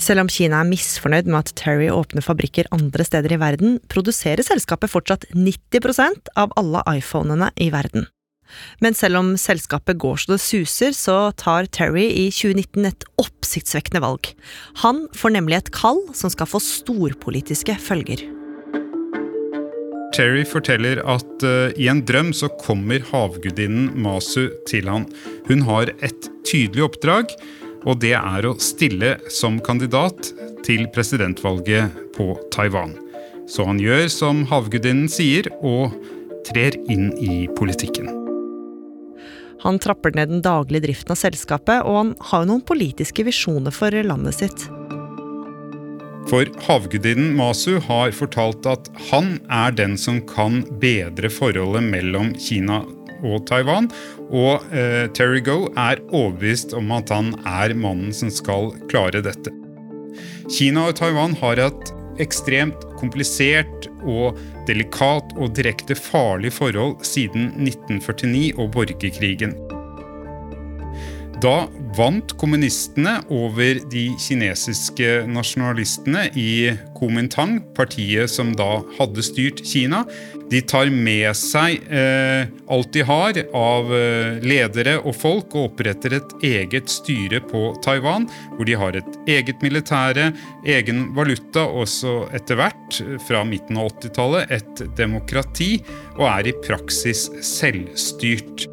Selv 0.02 0.24
om 0.24 0.30
Kina 0.32 0.62
er 0.62 0.66
misfornøyd 0.66 1.28
med 1.30 1.44
at 1.44 1.52
Terry 1.58 1.86
åpner 1.92 2.24
fabrikker 2.26 2.66
andre 2.74 3.06
steder 3.06 3.36
i 3.36 3.38
verden, 3.38 3.76
produserer 3.92 4.42
selskapet 4.42 4.90
fortsatt 4.90 5.28
90% 5.36 6.32
av 6.42 6.54
alle 6.58 6.82
iPhonene 6.90 7.52
i 7.62 7.70
verden. 7.74 8.08
Men 8.84 8.96
selv 8.98 9.20
om 9.20 9.32
selskapet 9.40 10.00
går 10.02 10.22
så 10.22 10.34
det 10.34 10.42
suser, 10.42 10.96
så 10.96 11.16
tar 11.38 11.70
Terry 11.72 12.08
i 12.10 12.28
2019 12.32 12.88
et 12.90 13.08
oppsiktsvekkende 13.22 14.02
valg. 14.04 14.32
Han 14.84 15.06
får 15.16 15.36
nemlig 15.38 15.60
et 15.60 15.74
kall 15.74 16.04
som 16.16 16.32
skal 16.32 16.50
få 16.50 16.62
storpolitiske 16.62 17.76
følger. 17.82 18.24
Terry 20.12 20.44
forteller 20.44 21.00
at 21.08 21.44
uh, 21.46 21.72
i 21.80 21.88
en 21.88 22.02
drøm 22.04 22.34
så 22.36 22.50
kommer 22.60 23.04
havgudinnen 23.12 23.90
Masu 24.04 24.50
til 24.68 24.90
han. 24.92 25.08
Hun 25.48 25.64
har 25.68 25.92
et 26.04 26.28
tydelig 26.48 26.84
oppdrag, 26.90 27.32
og 27.88 28.02
det 28.04 28.14
er 28.18 28.46
å 28.46 28.58
stille 28.62 29.16
som 29.32 29.58
kandidat 29.64 30.32
til 30.66 30.84
presidentvalget 30.94 31.96
på 32.16 32.34
Taiwan. 32.54 32.94
Så 33.50 33.66
han 33.66 33.80
gjør 33.82 34.06
som 34.12 34.44
havgudinnen 34.52 35.10
sier, 35.10 35.48
og 35.62 35.96
trer 36.46 36.76
inn 36.90 37.10
i 37.22 37.46
politikken. 37.58 38.21
Han 39.62 39.78
trapper 39.82 40.14
ned 40.16 40.32
den 40.32 40.42
daglige 40.42 40.88
driften 40.88 41.14
av 41.14 41.20
selskapet, 41.20 41.84
og 41.86 41.98
han 41.98 42.14
har 42.32 42.46
noen 42.48 42.64
politiske 42.66 43.24
visjoner 43.26 43.74
for 43.74 43.94
landet 44.06 44.40
sitt. 44.40 44.64
For 46.30 46.48
havgudinnen 46.66 47.34
Masu 47.36 47.76
har 47.82 48.14
fortalt 48.14 48.66
at 48.70 48.88
han 49.10 49.36
er 49.52 49.74
den 49.74 49.96
som 49.98 50.20
kan 50.26 50.62
bedre 50.82 51.30
forholdet 51.30 51.84
mellom 51.92 52.32
Kina 52.38 52.82
og 53.22 53.42
Taiwan. 53.50 53.90
Og 54.30 54.62
eh, 54.74 55.08
Terry 55.14 55.42
Go 55.44 55.66
er 55.78 56.02
overbevist 56.10 56.74
om 56.78 56.92
at 56.94 57.10
han 57.12 57.34
er 57.46 57.74
mannen 57.78 58.14
som 58.16 58.30
skal 58.32 58.70
klare 58.90 59.22
dette. 59.24 59.52
Kina 60.50 60.88
og 60.90 60.96
Taiwan 60.98 61.36
har 61.42 61.60
et 61.62 61.92
ekstremt 62.22 62.86
komplisert 63.00 63.88
og 64.06 64.38
delikat 64.68 65.34
og 65.36 65.54
direkte 65.58 65.96
farlig 65.98 66.54
forhold 66.54 67.00
siden 67.06 67.52
1949 67.66 68.52
og 68.58 68.72
borgerkrigen. 68.76 69.56
Da 71.42 71.64
vant 71.96 72.32
kommunistene 72.38 73.16
over 73.32 73.80
de 73.90 74.04
kinesiske 74.20 75.24
nasjonalistene 75.26 76.28
i 76.38 76.70
Kuomintang, 76.94 77.56
partiet 77.74 78.30
som 78.30 78.52
da 78.54 78.76
hadde 78.98 79.24
styrt 79.26 79.64
Kina. 79.66 80.04
De 80.52 80.60
tar 80.62 80.92
med 80.94 81.32
seg 81.38 81.82
eh, 81.90 82.46
alt 82.70 82.92
de 82.94 83.02
har 83.08 83.40
av 83.58 83.90
eh, 83.96 84.38
ledere 84.44 84.98
og 85.00 85.16
folk, 85.18 85.56
og 85.56 85.72
oppretter 85.72 86.14
et 86.20 86.36
eget 86.46 86.92
styre 86.92 87.40
på 87.50 87.72
Taiwan, 87.82 88.28
hvor 88.54 88.68
de 88.68 88.76
har 88.78 88.98
et 89.00 89.18
eget 89.34 89.64
militære, 89.66 90.28
egen 90.76 91.08
valuta, 91.16 91.64
og 91.66 91.90
så 91.90 92.20
etter 92.36 92.60
hvert, 92.60 93.00
fra 93.26 93.42
midten 93.48 93.80
av 93.82 93.90
80-tallet, 93.96 94.54
et 94.60 94.84
demokrati, 95.00 95.72
og 96.20 96.28
er 96.36 96.52
i 96.52 96.54
praksis 96.62 97.26
selvstyrt. 97.42 98.71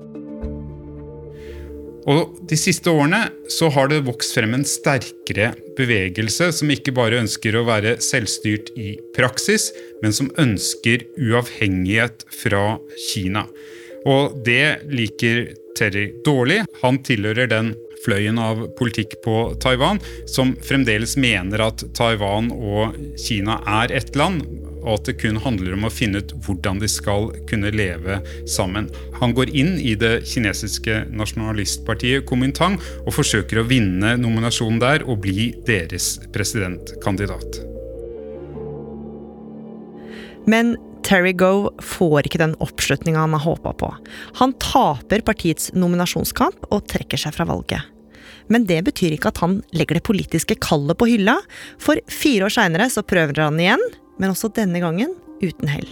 Og 2.08 2.38
De 2.50 2.58
siste 2.58 2.92
årene 2.92 3.26
så 3.52 3.70
har 3.74 3.90
det 3.92 4.06
vokst 4.08 4.36
frem 4.38 4.54
en 4.56 4.66
sterkere 4.68 5.52
bevegelse 5.78 6.50
som 6.56 6.72
ikke 6.72 6.94
bare 6.96 7.20
ønsker 7.22 7.58
å 7.60 7.66
være 7.68 7.98
selvstyrt 8.04 8.72
i 8.80 8.94
praksis, 9.16 9.70
men 10.04 10.16
som 10.16 10.32
ønsker 10.40 11.06
uavhengighet 11.20 12.26
fra 12.42 12.80
Kina. 13.10 13.46
Og 14.08 14.40
det 14.46 14.88
liker 14.90 15.50
Terry 15.78 16.10
dårlig. 16.26 16.64
Han 16.82 17.02
tilhører 17.06 17.52
den 17.52 17.74
fløyen 18.04 18.40
av 18.40 18.64
politikk 18.80 19.18
på 19.26 19.36
Taiwan 19.62 20.00
som 20.30 20.56
fremdeles 20.66 21.18
mener 21.20 21.64
at 21.68 21.84
Taiwan 21.98 22.52
og 22.56 22.96
Kina 23.20 23.60
er 23.82 23.94
ett 24.00 24.16
land, 24.20 24.46
og 24.84 24.98
at 24.98 25.10
det 25.10 25.18
kun 25.22 25.40
handler 25.44 25.76
om 25.76 25.88
å 25.88 25.94
finne 25.94 26.22
ut 26.24 26.34
hvordan 26.46 26.82
de 26.82 26.90
skal 26.92 27.30
kunne 27.50 27.72
leve 27.76 28.20
sammen. 28.50 28.90
Han 29.20 29.36
går 29.38 29.54
inn 29.56 29.76
i 29.80 29.96
det 30.00 30.22
kinesiske 30.30 31.06
nasjonalistpartiet 31.12 32.28
Kuomintang 32.30 32.80
og 33.06 33.16
forsøker 33.16 33.62
å 33.62 33.68
vinne 33.70 34.16
nominasjonen 34.20 34.82
der 34.82 35.06
og 35.08 35.24
bli 35.26 35.52
deres 35.68 36.18
presidentkandidat. 36.34 37.64
Men 40.50 40.78
Terry 41.06 41.32
Gove 41.34 41.72
får 41.84 42.28
ikke 42.28 42.42
den 42.42 42.56
oppslutninga 42.64 43.22
han 43.24 43.36
har 43.36 43.46
håpa 43.46 43.74
på. 43.78 43.94
Han 44.42 44.54
taper 44.62 45.24
partiets 45.26 45.72
nominasjonskamp 45.78 46.70
og 46.70 46.86
trekker 46.92 47.22
seg 47.22 47.36
fra 47.38 47.48
valget. 47.50 47.82
Men 48.50 48.66
det 48.70 48.82
betyr 48.88 49.14
ikke 49.14 49.32
at 49.32 49.42
han 49.44 49.60
legger 49.78 50.00
det 50.00 50.06
politiske 50.08 50.58
kallet 50.62 50.98
på 50.98 51.08
hylla, 51.12 51.38
for 51.82 52.02
fire 52.10 52.48
år 52.48 52.56
seinere 52.56 52.90
så 52.90 53.06
prøver 53.06 53.44
han 53.46 53.60
igjen, 53.62 53.84
men 54.20 54.34
også 54.34 54.52
denne 54.54 54.82
gangen 54.84 55.16
uten 55.42 55.72
hell. 55.72 55.88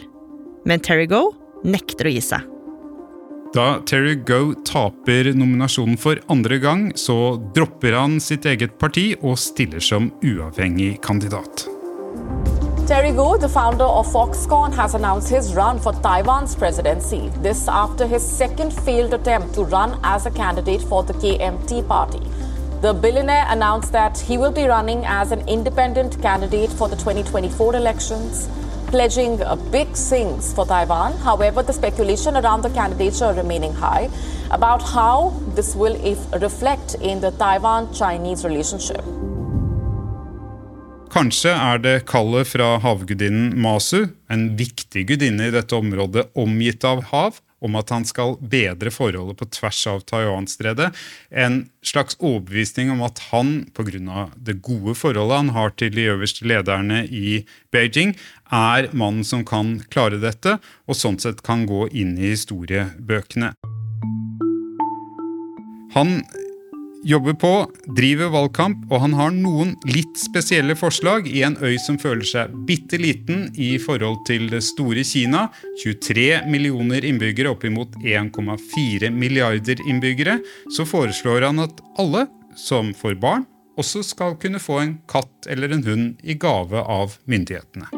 Men 0.68 0.84
Terry 0.84 1.08
Go 1.10 1.32
nekter 1.64 2.10
å 2.10 2.14
gi 2.14 2.22
seg. 2.24 2.46
Da 3.56 3.80
Terry 3.88 4.18
Go 4.28 4.52
taper 4.68 5.32
nominasjonen 5.34 5.98
for 5.98 6.20
andre 6.30 6.60
gang, 6.60 6.90
så 7.00 7.38
dropper 7.56 7.96
han 7.96 8.20
sitt 8.22 8.46
eget 8.46 8.76
parti 8.82 9.14
og 9.22 9.40
stiller 9.40 9.82
som 9.82 10.12
uavhengig 10.20 10.98
kandidat. 11.02 11.66
Terry 12.88 13.12
Go, 13.12 13.38
the 13.38 13.50
founder 13.50 13.84
of 13.84 14.08
Foxconn, 14.08 14.74
has 14.74 14.94
announced 14.96 15.30
his 15.30 15.54
run 15.54 15.78
for 15.78 15.92
Taiwan's 15.92 16.56
presidency. 16.56 17.30
This 17.42 17.68
after 17.68 18.08
his 18.08 18.24
second 18.24 18.72
failed 18.72 19.14
attempt 19.14 19.56
to 19.56 19.64
run 19.64 20.00
as 20.04 20.26
a 20.26 20.32
candidate 20.32 20.82
for 20.82 21.04
the 21.04 21.14
KMT 21.14 21.86
party. 21.86 22.22
The 22.80 22.94
billionaire 22.94 23.48
announced 23.50 23.92
that 23.94 24.20
he 24.20 24.38
will 24.38 24.52
be 24.52 24.66
running 24.66 25.04
as 25.04 25.32
an 25.32 25.42
independent 25.50 26.22
candidate 26.22 26.70
for 26.70 26.88
the 26.88 26.96
2024 26.96 27.76
elections, 27.76 28.48
pledging 28.92 29.42
big 29.72 29.88
things 29.96 30.54
for 30.54 30.64
Taiwan. 30.64 31.14
However, 31.14 31.64
the 31.64 31.74
speculation 31.74 32.38
around 32.38 32.62
the 32.62 32.70
candidature 32.70 33.34
remaining 33.34 33.74
high 33.74 34.12
about 34.52 34.84
how 34.84 35.34
this 35.56 35.76
will 35.76 35.98
reflect 36.40 36.94
in 37.02 37.20
the 37.20 37.32
Taiwan 37.32 37.92
Chinese 37.94 38.46
relationship. 38.46 39.02
Kanskje 41.10 41.50
er 41.50 41.82
det 41.82 42.06
kallet 42.06 42.46
fra 42.48 42.78
havgudinnen 42.78 43.58
Masu, 43.58 44.06
en 44.30 44.52
viktig 44.60 45.08
gudinne 45.08 45.48
i 45.50 45.52
dette 45.56 45.74
området 45.74 46.28
omgitt 46.38 46.86
av 46.86 47.02
hav, 47.10 47.42
om 47.64 47.78
at 47.80 47.92
han 47.94 48.06
skal 48.06 48.36
bedre 48.42 48.92
forholdet 48.94 49.40
på 49.40 49.48
tvers 49.58 49.80
av 49.90 50.04
Taiwan-stredet. 50.10 50.92
En 51.30 51.64
slags 51.86 52.18
overbevisning 52.20 52.92
om 52.94 53.04
at 53.08 53.22
han, 53.32 53.66
pga. 53.74 54.30
det 54.36 54.62
gode 54.62 54.96
forholdet 54.96 55.42
han 55.42 55.54
har 55.56 55.74
til 55.78 55.94
de 55.96 56.10
øverste 56.14 56.46
lederne 56.48 57.06
i 57.06 57.46
Beijing, 57.72 58.16
er 58.52 58.90
mannen 58.94 59.26
som 59.26 59.46
kan 59.46 59.80
klare 59.90 60.22
dette, 60.22 60.58
og 60.88 60.96
sånn 60.96 61.20
sett 61.20 61.44
kan 61.44 61.66
gå 61.68 61.88
inn 61.92 62.18
i 62.18 62.34
historiebøkene. 62.36 63.54
Han 65.96 66.22
jobber 67.06 67.34
på, 67.40 67.52
driver 67.98 68.32
valgkamp, 68.34 68.86
og 68.92 69.02
han 69.04 69.14
har 69.18 69.34
noen 69.36 69.76
litt 69.90 70.18
spesielle 70.20 70.76
forslag 70.78 71.28
i 71.30 71.44
en 71.48 71.58
øy 71.62 71.76
som 71.82 72.00
føler 72.02 72.26
seg 72.28 72.56
bitte 72.68 73.00
liten 73.02 73.48
i 73.54 73.76
forhold 73.82 74.24
til 74.30 74.50
det 74.52 74.64
store 74.66 75.04
Kina. 75.08 75.48
23 75.84 76.48
millioner 76.50 77.06
innbyggere 77.08 77.54
oppimot 77.54 77.96
1,4 78.02 79.12
milliarder 79.14 79.84
innbyggere. 79.88 80.40
Så 80.74 80.88
foreslår 80.88 81.48
han 81.50 81.64
at 81.64 81.82
alle 82.02 82.28
som 82.58 82.94
får 82.98 83.20
barn, 83.22 83.46
også 83.78 84.02
skal 84.06 84.38
kunne 84.42 84.62
få 84.62 84.82
en 84.82 84.96
katt 85.10 85.50
eller 85.50 85.76
en 85.76 85.86
hund 85.86 86.24
i 86.26 86.34
gave 86.34 86.82
av 86.82 87.20
myndighetene. 87.30 87.92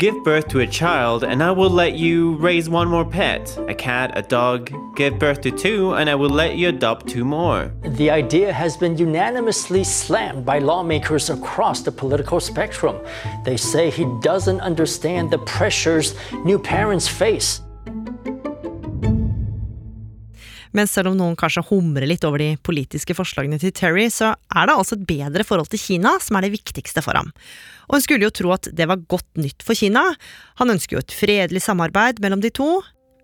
Give 0.00 0.24
birth 0.24 0.48
to 0.48 0.60
a 0.60 0.66
child, 0.66 1.24
and 1.24 1.42
I 1.42 1.50
will 1.50 1.68
let 1.68 1.92
you 1.92 2.36
raise 2.36 2.70
one 2.70 2.88
more 2.88 3.04
pet 3.04 3.54
a 3.68 3.74
cat, 3.74 4.10
a 4.16 4.22
dog. 4.22 4.72
Give 4.96 5.18
birth 5.18 5.42
to 5.42 5.50
two, 5.50 5.92
and 5.92 6.08
I 6.08 6.14
will 6.14 6.30
let 6.30 6.56
you 6.56 6.70
adopt 6.70 7.06
two 7.06 7.22
more. 7.22 7.70
The 7.84 8.08
idea 8.08 8.50
has 8.50 8.78
been 8.78 8.96
unanimously 8.96 9.84
slammed 9.84 10.46
by 10.46 10.58
lawmakers 10.58 11.28
across 11.28 11.82
the 11.82 11.92
political 11.92 12.40
spectrum. 12.40 12.96
They 13.44 13.58
say 13.58 13.90
he 13.90 14.06
doesn't 14.22 14.62
understand 14.62 15.30
the 15.30 15.38
pressures 15.40 16.14
new 16.46 16.58
parents 16.58 17.06
face. 17.06 17.60
Men 20.76 20.88
selv 20.90 21.12
om 21.12 21.18
noen 21.18 21.38
kanskje 21.38 21.64
humrer 21.70 22.08
litt 22.08 22.24
over 22.26 22.42
de 22.42 22.54
politiske 22.66 23.16
forslagene 23.16 23.58
til 23.62 23.74
Terry, 23.76 24.06
så 24.12 24.34
er 24.34 24.68
det 24.68 24.76
altså 24.76 24.98
et 24.98 25.08
bedre 25.08 25.46
forhold 25.46 25.70
til 25.72 25.82
Kina 25.82 26.16
som 26.22 26.38
er 26.38 26.46
det 26.46 26.54
viktigste 26.58 27.04
for 27.04 27.18
ham. 27.18 27.32
Og 27.90 27.98
en 27.98 28.04
skulle 28.04 28.26
jo 28.26 28.34
tro 28.34 28.54
at 28.54 28.70
det 28.76 28.86
var 28.90 29.02
godt 29.10 29.28
nytt 29.40 29.64
for 29.66 29.78
Kina. 29.78 30.04
Han 30.62 30.72
ønsker 30.76 30.96
jo 30.96 31.04
et 31.04 31.16
fredelig 31.16 31.64
samarbeid 31.66 32.22
mellom 32.22 32.42
de 32.44 32.52
to. 32.54 32.78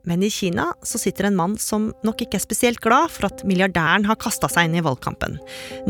Men 0.07 0.23
i 0.23 0.31
Kina 0.31 0.69
så 0.87 1.01
sitter 1.03 1.27
en 1.27 1.39
mann 1.39 1.57
som 1.59 1.91
nok 2.07 2.23
ikke 2.23 2.39
er 2.39 2.45
spesielt 2.45 2.83
glad 2.83 3.11
for 3.15 3.27
at 3.29 3.43
milliardæren 3.47 4.07
har 4.07 4.19
kasta 4.23 4.51
seg 4.51 4.69
inn 4.69 4.79
i 4.79 4.85
valgkampen. 4.87 5.39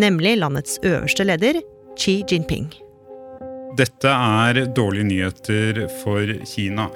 Nemlig 0.00 0.38
landets 0.41 0.81
øverste 0.85 1.29
leder, 1.29 1.61
Xi 2.00 2.23
Jinping. 2.29 2.71
Dette 3.76 4.09
er 4.09 4.62
dårlige 4.73 5.09
nyheter 5.11 5.83
for 6.00 6.33
Kina. 6.49 6.88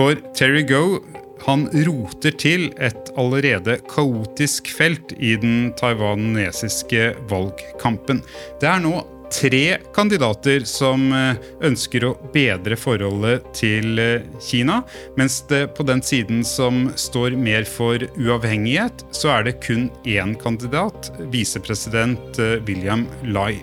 For 0.00 0.16
Terry 0.34 0.62
Go 0.62 0.98
han 1.44 1.66
roter 1.84 2.32
til 2.40 2.70
et 2.80 3.10
allerede 3.20 3.74
kaotisk 3.90 4.70
felt 4.72 5.12
i 5.20 5.34
den 5.36 5.74
taiwanesiske 5.76 7.10
valgkampen. 7.28 8.22
Det 8.62 8.68
er 8.70 8.80
nå 8.80 8.94
tre 9.28 9.76
kandidater 9.92 10.64
som 10.64 11.04
eh, 11.12 11.36
ønsker 11.68 12.06
å 12.08 12.14
bedre 12.32 12.78
forholdet 12.80 13.44
til 13.60 14.00
eh, 14.00 14.24
Kina, 14.40 14.80
mens 15.20 15.42
det 15.52 15.66
på 15.76 15.84
den 15.84 16.00
siden 16.00 16.40
som 16.48 16.86
står 16.96 17.36
mer 17.36 17.68
for 17.68 18.00
uavhengighet, 18.16 19.04
så 19.12 19.34
er 19.36 19.50
det 19.50 19.58
kun 19.66 19.90
én 20.08 20.32
kandidat, 20.40 21.12
visepresident 21.28 22.40
eh, 22.40 22.56
William 22.64 23.04
Lai. 23.36 23.58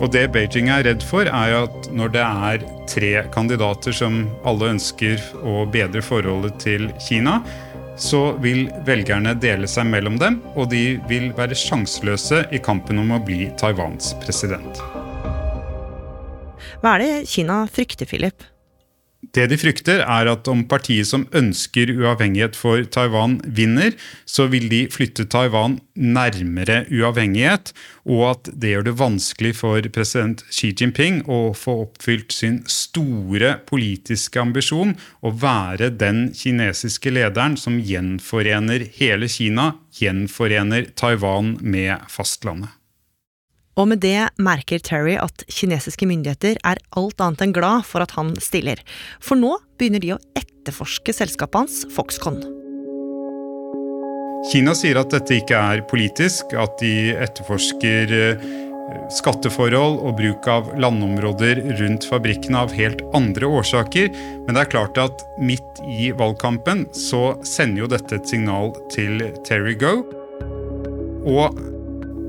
Og 0.00 0.08
det 0.14 0.30
Beijing 0.32 0.70
er 0.72 0.86
redd 0.86 1.02
for, 1.04 1.28
er 1.28 1.54
at 1.58 1.90
når 1.92 2.12
det 2.14 2.22
er 2.24 2.62
tre 2.88 3.10
kandidater 3.34 3.92
som 3.92 4.22
alle 4.48 4.72
ønsker 4.74 5.20
å 5.44 5.66
bedre 5.68 6.00
forholdet 6.04 6.56
til 6.62 6.88
Kina, 7.04 7.40
så 8.00 8.30
vil 8.40 8.70
velgerne 8.86 9.34
dele 9.36 9.68
seg 9.68 9.90
mellom 9.92 10.16
dem, 10.20 10.38
og 10.56 10.70
de 10.72 10.96
vil 11.10 11.28
være 11.36 11.58
sjanseløse 11.58 12.46
i 12.48 12.62
kampen 12.64 13.02
om 13.02 13.12
å 13.12 13.20
bli 13.20 13.50
Taiwans 13.60 14.14
president. 14.24 14.80
Hva 16.80 16.96
er 16.96 17.04
det 17.04 17.12
Kina 17.28 17.66
frykter, 17.68 18.08
Philip? 18.08 18.48
Det 19.20 19.44
de 19.52 19.56
frykter, 19.60 20.00
er 20.00 20.28
at 20.32 20.48
om 20.48 20.62
partiet 20.64 21.06
som 21.06 21.26
ønsker 21.36 21.92
uavhengighet 21.92 22.56
for 22.56 22.80
Taiwan, 22.88 23.36
vinner, 23.44 23.92
så 24.24 24.46
vil 24.48 24.70
de 24.72 24.86
flytte 24.90 25.26
Taiwan 25.28 25.76
nærmere 25.92 26.86
uavhengighet, 26.88 27.74
og 28.08 28.24
at 28.30 28.50
det 28.56 28.72
gjør 28.72 28.88
det 28.88 28.96
vanskelig 29.02 29.52
for 29.60 29.90
president 29.92 30.42
Xi 30.48 30.72
Jinping 30.72 31.20
å 31.28 31.52
få 31.52 31.76
oppfylt 31.84 32.32
sin 32.32 32.62
store 32.64 33.58
politiske 33.68 34.40
ambisjon 34.40 34.96
å 35.20 35.36
være 35.36 35.92
den 36.00 36.30
kinesiske 36.32 37.12
lederen 37.12 37.60
som 37.60 37.76
gjenforener 37.76 38.88
hele 38.96 39.28
Kina, 39.28 39.74
gjenforener 40.00 40.94
Taiwan 40.96 41.58
med 41.60 42.08
fastlandet. 42.08 42.79
Og 43.78 43.88
med 43.90 44.02
det 44.02 44.30
merker 44.42 44.82
Terry 44.82 45.16
at 45.20 45.44
kinesiske 45.50 46.08
myndigheter 46.08 46.58
er 46.66 46.80
alt 46.98 47.20
annet 47.22 47.44
enn 47.46 47.54
glad 47.54 47.86
for 47.88 48.02
at 48.04 48.16
han 48.18 48.34
stiller. 48.42 48.82
For 49.22 49.38
nå 49.38 49.56
begynner 49.78 50.02
de 50.02 50.14
å 50.16 50.22
etterforske 50.38 51.14
selskapet 51.16 51.62
hans, 51.62 51.84
Foxconn. 51.94 52.42
Kina 54.50 54.72
sier 54.76 54.96
at 54.96 55.12
dette 55.12 55.36
ikke 55.36 55.56
er 55.56 55.84
politisk, 55.88 56.54
at 56.56 56.78
de 56.80 57.12
etterforsker 57.12 58.14
eh, 58.16 58.44
skatteforhold 59.12 59.98
og 60.00 60.16
bruk 60.18 60.48
av 60.50 60.70
landområder 60.80 61.60
rundt 61.80 62.06
fabrikkene 62.08 62.64
av 62.64 62.72
helt 62.74 63.04
andre 63.16 63.50
årsaker. 63.60 64.08
Men 64.46 64.56
det 64.56 64.64
er 64.64 64.72
klart 64.72 65.00
at 65.02 65.26
midt 65.38 65.82
i 65.84 66.10
valgkampen 66.16 66.86
så 66.96 67.34
sender 67.46 67.84
jo 67.84 67.90
dette 67.92 68.16
et 68.16 68.32
signal 68.32 68.72
til 68.92 69.20
Terry 69.46 69.76
Go. 69.78 70.00
Og 71.28 71.60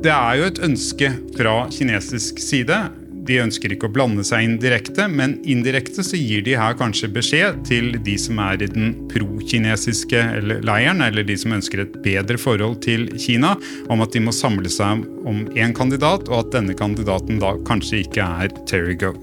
det 0.02 0.10
er 0.10 0.38
jo 0.40 0.48
et 0.50 0.60
ønske 0.66 1.12
fra 1.36 1.54
kinesisk 1.70 2.40
side. 2.42 2.78
De 3.22 3.36
ønsker 3.38 3.76
ikke 3.76 3.86
å 3.86 3.94
blande 3.94 4.24
seg 4.26 4.48
inn 4.48 4.56
direkte, 4.62 5.06
men 5.06 5.36
indirekte 5.46 6.02
så 6.02 6.18
gir 6.18 6.42
de 6.42 6.56
her 6.58 6.74
kanskje 6.80 7.12
beskjed 7.14 7.60
til 7.68 7.92
de 8.02 8.16
som 8.18 8.40
er 8.42 8.64
i 8.66 8.70
den 8.72 8.96
pro-kinesiske 9.12 10.24
leiren, 10.66 11.04
eller 11.06 11.28
de 11.28 11.38
som 11.38 11.54
ønsker 11.54 11.84
et 11.84 12.00
bedre 12.02 12.40
forhold 12.42 12.80
til 12.82 13.06
Kina, 13.22 13.54
om 13.94 14.02
at 14.02 14.18
de 14.18 14.24
må 14.26 14.34
samle 14.34 14.74
seg 14.74 15.06
om 15.30 15.46
én 15.54 15.76
kandidat, 15.78 16.26
og 16.32 16.48
at 16.48 16.56
denne 16.58 16.74
kandidaten 16.78 17.38
da 17.44 17.54
kanskje 17.70 18.02
ikke 18.08 18.26
er 18.42 18.58
Terry 18.66 18.98
Go. 18.98 19.14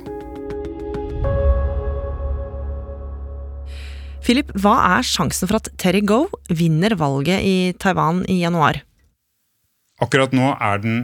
Philip, 4.23 4.51
hva 4.61 4.77
er 4.95 5.07
sjansen 5.09 5.49
for 5.49 5.59
at 5.59 5.73
Terry 5.81 6.05
Go 6.07 6.29
vinner 6.53 6.95
valget 7.01 7.43
i 7.43 7.57
Taiwan 7.83 8.23
i 8.31 8.45
januar? 8.45 8.85
Akkurat 10.03 10.35
nå 10.37 10.53
er 10.55 10.83
den 10.83 10.99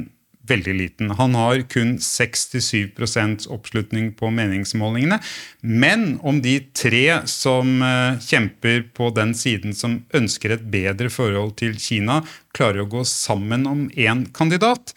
veldig 0.48 0.74
liten. 0.76 1.10
Han 1.16 1.34
har 1.38 1.62
kun 1.72 1.96
6-7 2.02 3.48
oppslutning 3.52 4.12
på 4.18 4.30
meningsmålingene. 4.34 5.18
Men 5.62 6.18
om 6.22 6.42
de 6.44 6.58
tre 6.76 7.22
som 7.30 7.80
eh, 7.82 8.20
kjemper 8.20 8.84
på 8.96 9.10
den 9.16 9.34
siden 9.34 9.74
som 9.76 10.02
ønsker 10.14 10.54
et 10.54 10.68
bedre 10.72 11.10
forhold 11.12 11.56
til 11.60 11.78
Kina, 11.80 12.22
klarer 12.56 12.84
å 12.84 12.90
gå 12.92 13.04
sammen 13.08 13.66
om 13.70 13.86
én 13.90 14.26
kandidat, 14.36 14.94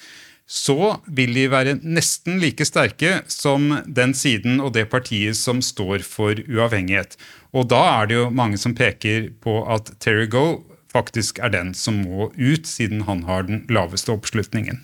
så 0.48 0.96
vil 1.12 1.34
de 1.36 1.50
være 1.52 1.76
nesten 1.84 2.40
like 2.40 2.64
sterke 2.68 3.22
som 3.32 3.82
den 3.84 4.14
siden 4.16 4.62
og 4.64 4.72
det 4.78 4.86
partiet 4.92 5.36
som 5.36 5.60
står 5.64 6.06
for 6.08 6.40
uavhengighet. 6.48 7.18
Og 7.52 7.68
da 7.72 7.82
er 7.98 8.08
det 8.08 8.20
jo 8.20 8.30
mange 8.32 8.60
som 8.60 8.76
peker 8.76 9.32
på 9.44 9.60
at 9.68 9.92
Terry 10.04 10.28
Goe 10.32 10.62
faktisk 10.98 11.42
er 11.44 11.54
den 11.54 11.74
som 11.78 12.02
må 12.04 12.32
ut, 12.36 12.68
siden 12.68 13.06
han 13.08 13.24
har 13.30 13.48
den 13.48 13.64
laveste 13.72 14.14
oppslutningen. 14.16 14.84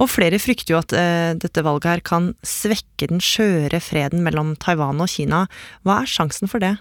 Og 0.00 0.08
flere 0.08 0.38
frykter 0.40 0.74
jo 0.74 0.80
at 0.80 0.94
eh, 0.96 1.32
dette 1.36 1.64
valget 1.66 1.90
her 1.90 2.02
kan 2.06 2.30
svekke 2.46 3.10
den 3.10 3.20
skjøre 3.20 3.82
freden 3.84 4.22
mellom 4.24 4.54
Taiwan 4.62 5.02
og 5.02 5.10
Kina. 5.12 5.44
Hva 5.84 6.00
er 6.02 6.10
sjansen 6.10 6.48
for 6.48 6.62
det? 6.62 6.76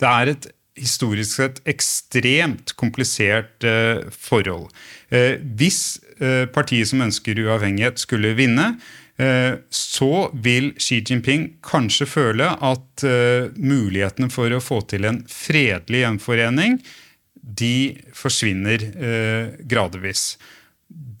Det 0.00 0.08
er 0.08 0.32
et 0.34 0.50
historisk 0.80 1.38
sett 1.38 1.60
ekstremt 1.68 2.74
komplisert 2.80 3.64
eh, 3.64 4.04
forhold. 4.12 4.68
Eh, 5.08 5.38
hvis 5.40 6.00
partiet 6.52 6.84
som 6.90 7.00
ønsker 7.00 7.38
uavhengighet, 7.40 7.96
skulle 8.02 8.34
vinne, 8.36 8.74
Eh, 9.09 9.09
så 9.74 10.30
vil 10.32 10.70
Xi 10.80 11.00
Jinping 11.04 11.42
kanskje 11.66 12.06
føle 12.08 12.46
at 12.54 13.04
uh, 13.04 13.50
mulighetene 13.58 14.30
for 14.32 14.52
å 14.54 14.62
få 14.64 14.78
til 14.88 15.04
en 15.08 15.18
fredelig 15.28 16.04
gjenforening 16.04 16.78
de 17.34 17.98
forsvinner 18.16 18.86
uh, 18.96 19.52
gradvis. 19.68 20.38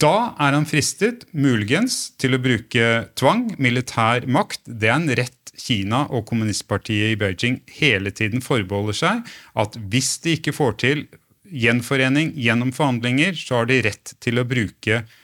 Da 0.00 0.32
er 0.40 0.56
han 0.56 0.66
fristet, 0.66 1.26
muligens, 1.36 2.10
til 2.18 2.34
å 2.34 2.42
bruke 2.42 2.86
tvang, 3.18 3.50
militær 3.60 4.24
makt. 4.26 4.64
Det 4.64 4.88
er 4.88 4.96
en 4.96 5.12
rett 5.20 5.36
Kina 5.60 6.06
og 6.08 6.24
kommunistpartiet 6.30 7.12
i 7.12 7.18
Beijing 7.20 7.60
hele 7.76 8.12
tiden 8.16 8.42
forbeholder 8.44 8.96
seg. 8.96 9.26
At 9.60 9.76
hvis 9.92 10.16
de 10.24 10.38
ikke 10.38 10.56
får 10.56 10.78
til 10.82 11.04
gjenforening 11.50 12.32
gjennom 12.38 12.72
forhandlinger, 12.74 13.36
så 13.38 13.60
har 13.60 13.70
de 13.70 13.80
rett 13.84 14.14
til 14.22 14.40
å 14.40 14.46
bruke 14.48 15.02
eh, 15.02 15.18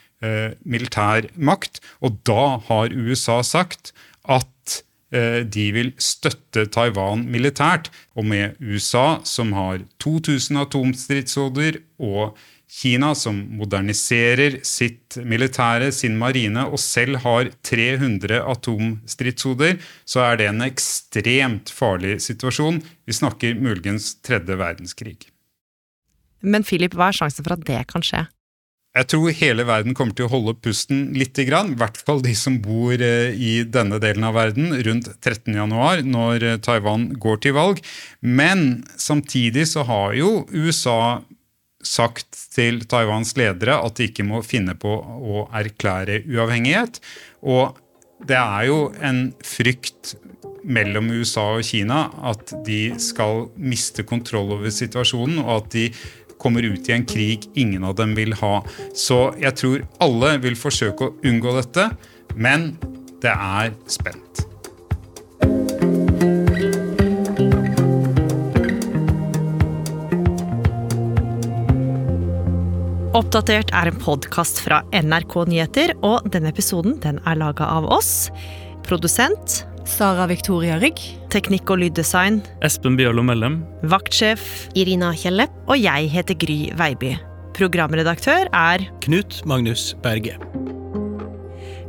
militær 0.65 1.27
makt. 1.37 1.81
Og 2.01 2.17
da 2.25 2.57
har 2.69 2.95
USA 2.95 3.41
sagt 3.45 3.93
at 4.27 4.81
eh, 5.13 5.41
de 5.45 5.69
vil 5.75 5.93
støtte 6.01 6.67
Taiwan 6.73 7.25
militært. 7.31 7.89
Og 8.17 8.27
med 8.27 8.59
USA, 8.59 9.19
som 9.23 9.53
har 9.57 9.83
2000 10.03 10.61
atomstridshoder, 10.65 11.81
og 12.01 12.37
Kina, 12.67 13.13
som 13.15 13.37
moderniserer 13.55 14.59
sitt 14.67 15.15
militære, 15.23 15.87
sin 15.95 16.17
marine, 16.19 16.65
og 16.67 16.81
selv 16.83 17.21
har 17.23 17.47
300 17.63 18.41
atomstridshoder, 18.43 19.79
så 20.03 20.25
er 20.25 20.41
det 20.41 20.49
en 20.51 20.65
ekstremt 20.65 21.71
farlig 21.71 22.17
situasjon. 22.25 22.81
Vi 23.07 23.15
snakker 23.15 23.55
muligens 23.55 24.17
tredje 24.19 24.59
verdenskrig. 24.59 25.17
Men 26.43 26.67
Philip, 26.67 26.93
hva 26.93 27.09
er 27.09 27.17
sjansen 27.17 27.47
for 27.47 27.55
at 27.55 27.63
det 27.65 27.85
kan 27.89 28.03
skje? 28.03 28.27
Jeg 28.97 29.09
tror 29.11 29.33
hele 29.37 29.65
verden 29.67 29.93
kommer 29.93 30.15
til 30.17 30.25
å 30.25 30.31
holde 30.31 30.55
pusten 30.57 31.11
litt, 31.13 31.37
i 31.37 31.45
hvert 31.47 31.99
fall 32.01 32.23
de 32.25 32.33
som 32.37 32.55
bor 32.63 32.95
eh, 32.97 33.29
i 33.35 33.61
denne 33.69 33.99
delen 34.01 34.25
av 34.25 34.37
verden 34.37 34.71
rundt 34.87 35.11
13.1, 35.21 36.07
når 36.09 36.45
eh, 36.45 36.59
Taiwan 36.65 37.11
går 37.21 37.43
til 37.45 37.53
valg. 37.57 37.81
Men 38.21 38.81
samtidig 38.97 39.67
så 39.69 39.85
har 39.85 40.17
jo 40.17 40.47
USA 40.49 41.21
sagt 41.85 42.39
til 42.55 42.81
Taiwans 42.89 43.35
ledere 43.37 43.77
at 43.85 43.99
de 43.99 44.09
ikke 44.09 44.25
må 44.25 44.41
finne 44.45 44.73
på 44.79 44.97
å 44.97 45.45
erklære 45.55 46.23
uavhengighet. 46.25 46.97
Og 47.45 47.77
det 48.25 48.39
er 48.39 48.65
jo 48.71 48.79
en 48.97 49.27
frykt 49.45 50.15
mellom 50.67 51.11
USA 51.13 51.51
og 51.59 51.67
Kina 51.67 52.07
at 52.27 52.51
de 52.65 52.95
skal 52.99 53.45
miste 53.61 54.03
kontroll 54.07 54.57
over 54.57 54.73
situasjonen, 54.73 55.43
og 55.45 55.53
at 55.61 55.69
de 55.77 55.85
kommer 56.41 56.65
ut 56.65 56.89
i 56.89 56.95
en 56.95 57.05
krig 57.07 57.49
ingen 57.53 57.85
av 57.87 57.97
dem 57.99 58.15
vil 58.17 58.35
ha. 58.41 58.61
Så 58.95 59.31
jeg 59.41 59.55
tror 59.59 59.87
alle 60.03 60.35
vil 60.43 60.59
forsøke 60.59 61.09
å 61.09 61.15
unngå 61.27 61.55
dette, 61.59 61.89
men 62.35 62.75
det 63.23 63.33
er 63.33 63.73
spent. 63.89 64.45
Oppdatert 73.17 73.71
er 73.73 73.89
en 73.89 73.97
podkast 73.97 74.59
fra 74.61 74.83
NRK 74.93 75.39
Nyheter, 75.49 75.95
og 76.05 76.27
denne 76.29 76.51
episoden 76.53 76.99
den 77.01 77.17
er 77.25 77.39
laga 77.39 77.65
av 77.65 77.87
oss. 77.89 78.27
Produsent 78.85 79.63
Sara 79.87 80.27
Victoria 80.27 80.77
Rygg. 80.81 80.99
Teknikk 81.31 81.71
og 81.71 81.79
lyddesign 81.81 82.41
Espen 82.65 82.97
Bjørlo 82.99 83.23
Mellem. 83.25 83.61
Vaktsjef 83.87 84.67
Irina 84.77 85.13
Kjelle. 85.17 85.47
Og 85.67 85.79
jeg 85.79 86.11
heter 86.13 86.37
Gry 86.39 86.59
Veiby. 86.77 87.15
Programredaktør 87.57 88.51
er 88.53 88.83
Knut 89.05 89.39
Magnus 89.49 89.93
Berge. 90.03 90.35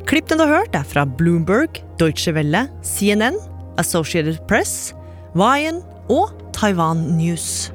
Klippene 0.09 0.41
du 0.41 0.47
har 0.47 0.63
hørt, 0.63 0.77
er 0.79 0.87
fra 0.89 1.05
Bloomberg, 1.05 1.83
Deutsche 2.01 2.33
Welle, 2.33 2.65
CNN, 2.81 3.37
Associated 3.77 4.39
Press, 4.49 4.95
Wyan 5.37 5.83
og 6.09 6.33
Taiwan 6.57 7.05
News. 7.19 7.69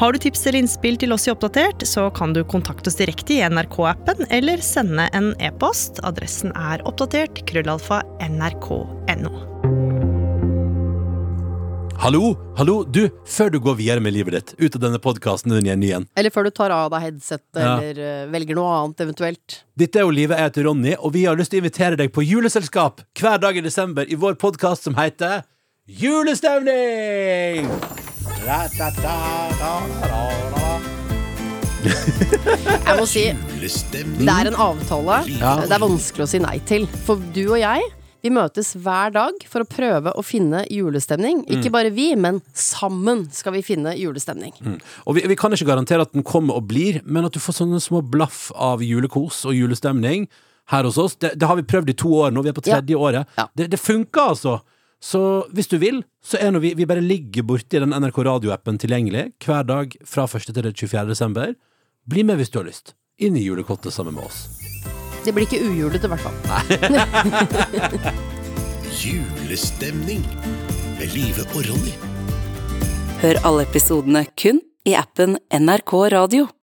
Har 0.00 0.12
du 0.12 0.18
tips 0.18 0.46
eller 0.46 0.62
innspill 0.62 0.94
til 0.96 1.12
oss 1.12 1.26
i 1.28 1.30
Oppdatert, 1.34 1.82
så 1.84 2.06
kan 2.16 2.32
du 2.32 2.38
kontakte 2.48 2.88
oss 2.88 2.96
direkte 2.96 3.34
i 3.34 3.42
NRK-appen 3.44 4.24
eller 4.32 4.62
sende 4.64 5.04
en 5.12 5.34
e-post. 5.44 6.00
Adressen 6.08 6.54
er 6.56 6.80
oppdatert 6.88 7.42
krøllalfa 7.50 7.98
nrk.no. 8.24 9.32
Hallo, 12.00 12.30
hallo, 12.56 12.78
du, 12.88 13.02
før 13.28 13.52
du 13.52 13.58
går 13.60 13.76
videre 13.82 14.00
med 14.00 14.16
livet 14.16 14.38
ditt, 14.38 14.54
ut 14.56 14.80
av 14.80 14.86
denne 14.86 15.02
podkasten 15.04 15.52
din 15.52 15.68
igjen, 15.68 15.84
igjen. 15.84 16.08
Eller 16.16 16.32
før 16.32 16.48
du 16.48 16.54
tar 16.56 16.72
av 16.72 16.88
deg 16.94 17.04
headsetet, 17.10 17.60
Ja. 17.60 17.76
eller 17.76 18.00
eh, 18.00 18.24
velger 18.32 18.56
noe 18.56 18.72
annet 18.78 19.04
eventuelt. 19.04 19.60
Dette 19.76 20.00
er 20.00 20.08
jo 20.08 20.16
Livet, 20.16 20.40
jeg 20.40 20.48
heter 20.48 20.64
Ronny, 20.70 20.96
og 20.96 21.12
vi 21.12 21.28
har 21.28 21.36
lyst 21.36 21.52
til 21.52 21.60
å 21.60 21.66
invitere 21.66 22.00
deg 22.00 22.08
på 22.16 22.24
juleselskap 22.24 23.04
hver 23.20 23.36
dag 23.44 23.52
i 23.52 23.68
desember 23.68 24.08
i 24.08 24.16
vår 24.16 24.40
podkast 24.40 24.88
som 24.88 24.96
heter 24.96 25.42
Julestemning! 25.84 27.68
Jeg 32.86 32.96
må 32.98 33.06
si, 33.08 33.22
det 34.20 34.28
er 34.28 34.50
en 34.50 34.56
avtale 34.60 35.20
Ja. 35.38 35.54
det 35.64 35.72
er 35.76 35.80
vanskelig 35.82 36.26
å 36.26 36.28
si 36.28 36.40
nei 36.42 36.58
til. 36.68 36.84
For 37.06 37.20
du 37.34 37.42
og 37.54 37.58
jeg, 37.60 37.86
vi 38.20 38.32
møtes 38.34 38.74
hver 38.76 39.14
dag 39.14 39.32
for 39.48 39.64
å 39.64 39.68
prøve 39.68 40.12
å 40.12 40.24
finne 40.24 40.64
julestemning. 40.68 41.40
Ikke 41.48 41.70
Mm. 41.70 41.72
bare 41.72 41.90
vi, 41.96 42.10
men 42.20 42.42
sammen 42.52 43.26
skal 43.32 43.52
vi 43.56 43.62
finne 43.64 43.94
julestemning. 43.96 44.52
Mm. 44.60 44.78
Og 45.06 45.14
vi, 45.16 45.24
vi 45.30 45.36
kan 45.40 45.52
ikke 45.56 45.68
garantere 45.70 46.02
at 46.04 46.12
den 46.12 46.22
kommer 46.22 46.56
og 46.60 46.68
blir, 46.68 47.00
men 47.04 47.24
at 47.24 47.32
du 47.32 47.40
får 47.40 47.60
sånne 47.62 47.80
små 47.80 48.02
blaff 48.04 48.50
av 48.54 48.80
julekos 48.84 49.44
og 49.48 49.54
julestemning 49.56 50.28
her 50.70 50.84
hos 50.84 50.98
oss. 51.00 51.16
Det, 51.16 51.32
det 51.38 51.48
har 51.48 51.56
vi 51.56 51.62
prøvd 51.64 51.88
i 51.90 51.96
to 51.96 52.12
år 52.26 52.30
nå, 52.36 52.42
vi 52.44 52.52
er 52.52 52.58
på 52.60 52.66
tredje 52.68 52.96
året. 52.96 53.26
Det, 53.56 53.70
det 53.72 53.80
funker 53.80 54.34
altså! 54.34 54.60
Så 55.00 55.20
hvis 55.56 55.68
du 55.70 55.78
vil, 55.80 56.02
så 56.20 56.36
er 56.36 56.52
nå 56.52 56.60
vi, 56.60 56.74
vi 56.76 56.86
bare 56.88 57.00
ligger 57.00 57.46
borti 57.48 57.80
den 57.80 57.94
NRK 57.96 58.18
radioappen 58.28 58.76
tilgjengelig 58.80 59.30
hver 59.40 59.64
dag 59.64 59.96
fra 60.04 60.26
1. 60.28 60.52
til 60.52 60.68
24. 60.76 61.06
desember. 61.08 61.54
Bli 62.04 62.24
med 62.28 62.36
hvis 62.40 62.52
du 62.52 62.60
har 62.60 62.68
lyst. 62.68 62.92
Inn 63.20 63.36
i 63.36 63.44
julekottet 63.46 63.92
sammen 63.96 64.14
med 64.16 64.28
oss. 64.28 64.44
Det 65.24 65.32
blir 65.36 65.44
ikke 65.44 65.60
ujulete, 65.60 66.08
i 66.08 66.12
hvert 66.12 66.24
fall. 66.24 66.36
Julestemning 69.00 70.24
med 70.98 71.12
Live 71.16 71.44
og 71.54 71.64
Ronny. 71.68 71.92
Hør 73.20 73.40
alle 73.48 73.66
episodene 73.68 74.24
kun 74.40 74.62
i 74.88 74.96
appen 74.96 75.36
NRK 75.52 75.92
Radio. 76.16 76.48